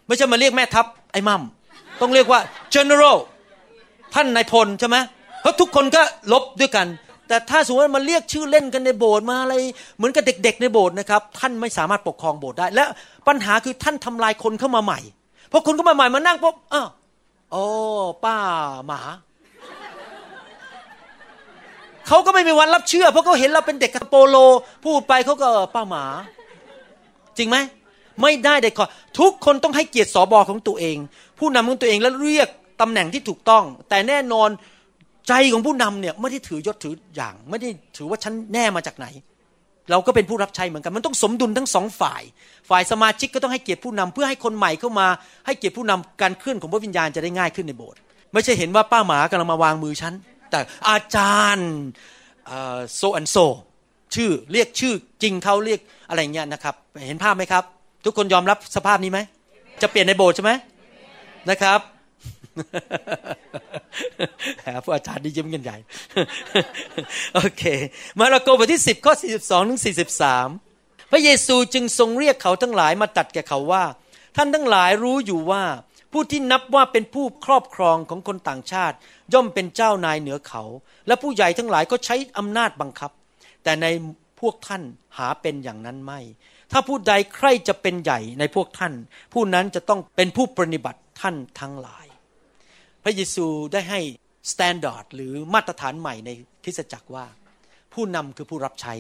[0.07, 1.41] ไม่ใช่มาเรียกแม่ทัพไอ้มั่ม
[2.01, 2.39] ต้องเรียกว่า
[2.76, 3.18] general
[4.14, 4.97] ท่านนายพลใช่ไหม
[5.41, 6.01] เพราะทุกคนก็
[6.34, 6.88] ลบด้วยกัน
[7.32, 9.55] แต่ถ้าสมมติว่ามาเรียกชื่อเล่นกันในโบสถ์มาอะไร
[9.97, 12.84] เหมือนกับเด็ก ๆ ในโบสถ์นะครับ ท่านไม่สามารถปกครองโบสถ์ได้ และ
[13.27, 14.99] ปัญหาคือท่านทำลายคนเข้ามาใหม่
[15.51, 16.88] พอคนเข้ามาใหม่มานั่งปุ๊บอ้าว
[17.51, 17.63] โอ้
[18.23, 18.36] ป้า
[18.88, 18.99] หมา
[22.07, 24.36] เขาก็ไม่มีวันรับเชื่อ เพราะเขาเห็นเราเป็นเด็กโปโล
[24.86, 26.05] พูดไปเขาก็ป้าหมา
[27.38, 27.57] จริงไหม
[28.21, 30.97] ไม่ได้เด็ดขาดทุกคนต้องให้เกียรติสอบอของตัวเอง
[31.39, 32.49] ผู้นำของตัวเองและเรียก
[32.82, 34.49] ตำแหน่งที่ถูกต้อง แต่แน่นอน
[35.32, 39.07] ใจของผู้นำเนี่ยไม่ได้ถือยศถืออย่าง ไม่ได้ถือว่าฉันแน่มาจากไหน
[39.91, 42.21] เราก็เป็นผู้รับใช้เหมือนกัน มันต้องสมดุลทั้งสองฝ่าย
[42.69, 45.07] ฝ่ายสมาชิกก็ต้องให้เกียรติผู้นำเพื่อให้คนใหม่เข้ามา
[45.45, 47.99] ให้เกียรติผู้นำการเคลื่อนของพระวิญญาณจะได้ง่ายขึ้นในโบสถ์
[48.34, 50.13] ไม่ใช่เห็นว่าป้าหมากำลังมาวางมือฉัน
[50.51, 50.59] แต่
[50.89, 51.71] อาจารย์
[52.95, 53.36] โซอันโซ
[54.15, 55.79] ชื่อเรียกชื่อจริงเขาเรียก
[56.09, 56.75] อะไรเงี้ยนะครับ
[57.07, 57.63] เห็นภาพไหมครับ
[58.05, 59.19] ทุกคนยอมรับสภาพนี้ไหม
[59.82, 60.51] จะเปลี่ยนในโบสถ์ใช่ไหม
[61.49, 61.79] นะครับ
[64.84, 65.78] ผู้อาจารย์ดียิ้มกันใหญ่
[67.36, 67.64] โอเค
[68.20, 69.82] มาระโกบทที่ 10 ข้อ 42 ถึง
[70.45, 73.84] 43 พระเยซูจึงทรงเรียกเขาทั้งหลายมาตัดแก่เขาว่า
[74.38, 75.64] ท่านทั้งหลายรู้อยู่ว่า
[76.12, 78.95] ผู้ที่นับว่าเป็นผู้ครอบครองของคนต่างชาติ
[79.34, 80.64] ย่อมเป็นเจ้านายเหนือเขา
[81.08, 83.12] และผู้ใหญ่ทั้งหลายก็ใช้อำนาจบังคับ
[83.64, 83.86] แต่ใน
[84.39, 84.84] พวกท่าน
[85.18, 86.20] หาเป็นอย่างนั้นไม่
[86.72, 88.93] ถ้าผู้ใดใครจะเป็นใหญ่ในพวกท่าน
[89.34, 92.06] ผู้นั้นจะต้องเป็นผู้ปฏิบัติท่านทั้งหลาย
[93.04, 93.99] พระเยซูได้ให้
[94.51, 96.30] standard หรือมาตรฐานใหม่ใน
[96.64, 97.26] คริสตจักรว่า
[97.93, 98.93] ผู้นำคือผู้รับใช้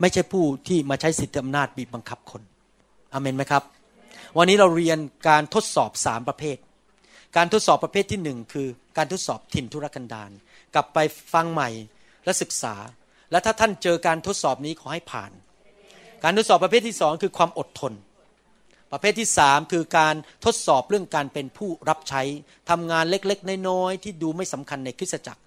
[0.00, 2.42] ไม่ใช่ผู้ที่มาใช้สิทธิอำนาจบีบบังคับคน
[3.12, 3.62] อาเมนไหมครับ
[4.38, 4.98] วันนี้เราเรียน
[5.28, 6.56] การทดสอบสามประเภท
[7.36, 10.30] การทดสอบประเภทที่หนึ่งคือการทดสอบถิ่นทุรกันดาร
[10.74, 10.98] กลับไป
[11.32, 11.68] ฟังใหม่
[12.24, 12.74] และศึกษา
[13.30, 15.30] และถ้าท่านเจอการทดสอบนี้ขอให้ผ่าน
[16.24, 17.92] การทดสอบประเภทที่สองคือความอดทน
[18.92, 20.14] ประเภทที่สามคือการ
[20.44, 22.22] ทดสอบเรื่องการเป็นผู้รับใช้
[22.70, 25.42] ทำงานเล็กๆน้อยๆที่ดูไม่สำคัญในคริสตจักร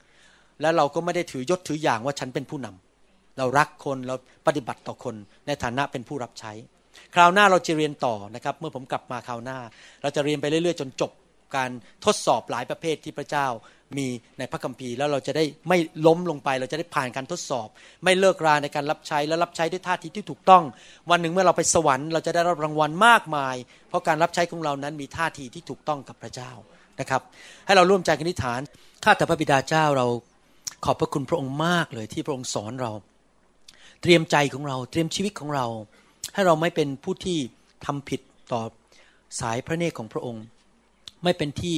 [0.62, 4.16] และเราก็ไม่ได้ถือยศถืออย่างว่าฉันเป็นผู้นำเรารักคนเรา
[4.48, 5.16] ปฏิบัติต่อคน
[5.48, 6.52] ในฐานะเป็นผู้รับใช้
[7.16, 9.58] คราวหน้าเราจะเรียนต่อนะครับ เมื่อผมกลับมาคราวหน้า
[10.02, 11.12] เราจะเรียนไปเรื่อยๆ จนจบ
[11.56, 11.70] การ
[12.06, 13.48] ทดสอบหลายประเภทที่พระเจ้า
[14.00, 14.08] มี
[14.40, 15.78] ในพระคัมภีร์แล้วเราจะได้ไม่
[16.08, 17.68] ล้มลงไป เราจะได้ผ่านการทดสอบ
[18.04, 20.64] ไม่เลิกราในการรับใช้และรับใช้ด้วยท่าทีที่ถูกต้อง
[21.10, 23.56] วันหนึ่งเมื่อเราไปสวรรค์เราจะได้รับรางวัลมากมาย
[23.90, 26.52] เพราะการรับใช้ของเรานั้นมีท่าทีที่ถูกต้องกับพระเจ้า
[27.00, 27.22] นะครับ
[27.66, 28.60] ให้เราร่วมใจกันอธิษฐาน
[29.04, 30.08] ข้าแต่พระบิดาเจ้าเรา
[30.86, 32.92] ขอบพระคุณพระองค์มากเลยที่พระองค์สอนเรา
[34.02, 35.68] เตรียมใจของเราเตรียมชีวิตของเรา
[36.34, 37.38] ให้เราไม่เป็นผู้ที่
[37.86, 38.22] ทำผิด
[38.52, 38.62] ต่อ
[39.42, 40.44] สายพระเนตรของพระองค์
[41.24, 41.78] ไม่เป็นที่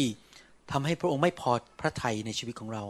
[0.71, 2.83] ทำให้พระองค์ไม่พอพระทัยในชีวิตของเรา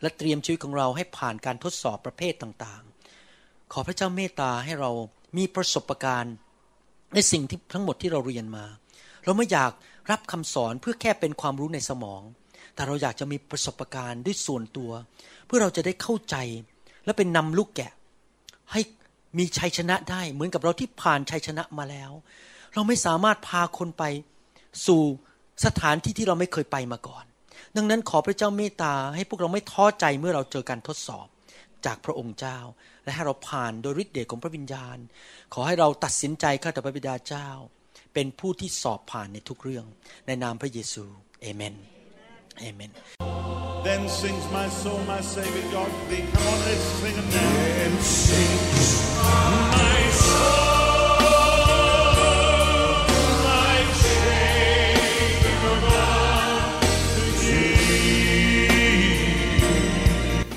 [0.00, 4.90] และเตรียมชีวิตของเราให้ผ่านการทดสอบประเภทต่างๆ ขอพระเจ้าเมตตาให้เรา
[5.36, 6.34] มีประสบการณ์
[7.14, 8.64] ในสิ่งที่ทั้งหมดที่เราเรียนมา
[9.24, 9.72] เราไม่อยาก
[10.10, 12.22] รับคำสอนเพื่อแค่เป็นความรู้ในสมอง
[12.74, 14.90] แต่เราอยากจะมีประสบการณ์ด้วยส่วนตัว
[15.46, 16.36] เพื่อเราจะได้เข้าใจ
[17.04, 17.92] และเป็นนำลูกแกะ
[18.72, 18.80] ให้
[19.38, 22.10] มีชัยชนะได้เหมือนกับเราที่ผ่านชัยชนะมาแล้ว
[22.74, 24.04] เราไม่สามารถพาคนไป
[24.86, 25.02] สู่
[25.64, 27.24] สถานที่ที่เราไม่เคยไปมาก่อน
[27.76, 31.26] ดังนั้นขอพระเจ้าเมตตาให้พวกเราไม่ท้อใจเมื่อเราเจอการทดสอบ
[31.86, 32.58] จากพระองค์เจ้า
[33.04, 34.98] และให้เราผ่านโดยฤทธิ์เดชของพระวิญญาณ
[35.54, 37.48] ขอให้เราตัดสินใจข้าแต่พระบิดาเจ้า
[38.14, 39.84] เป็นผู้ที่สอบผ่านในทุกเรื่อง
[40.26, 41.04] ในนามพระเยซู
[41.40, 41.74] เอเมน
[42.60, 42.92] เอเมน
[43.88, 46.24] Then sings my soul, my Savior God to thee.
[46.34, 47.52] Come on, let's sing it now.
[47.78, 49.99] Then sings my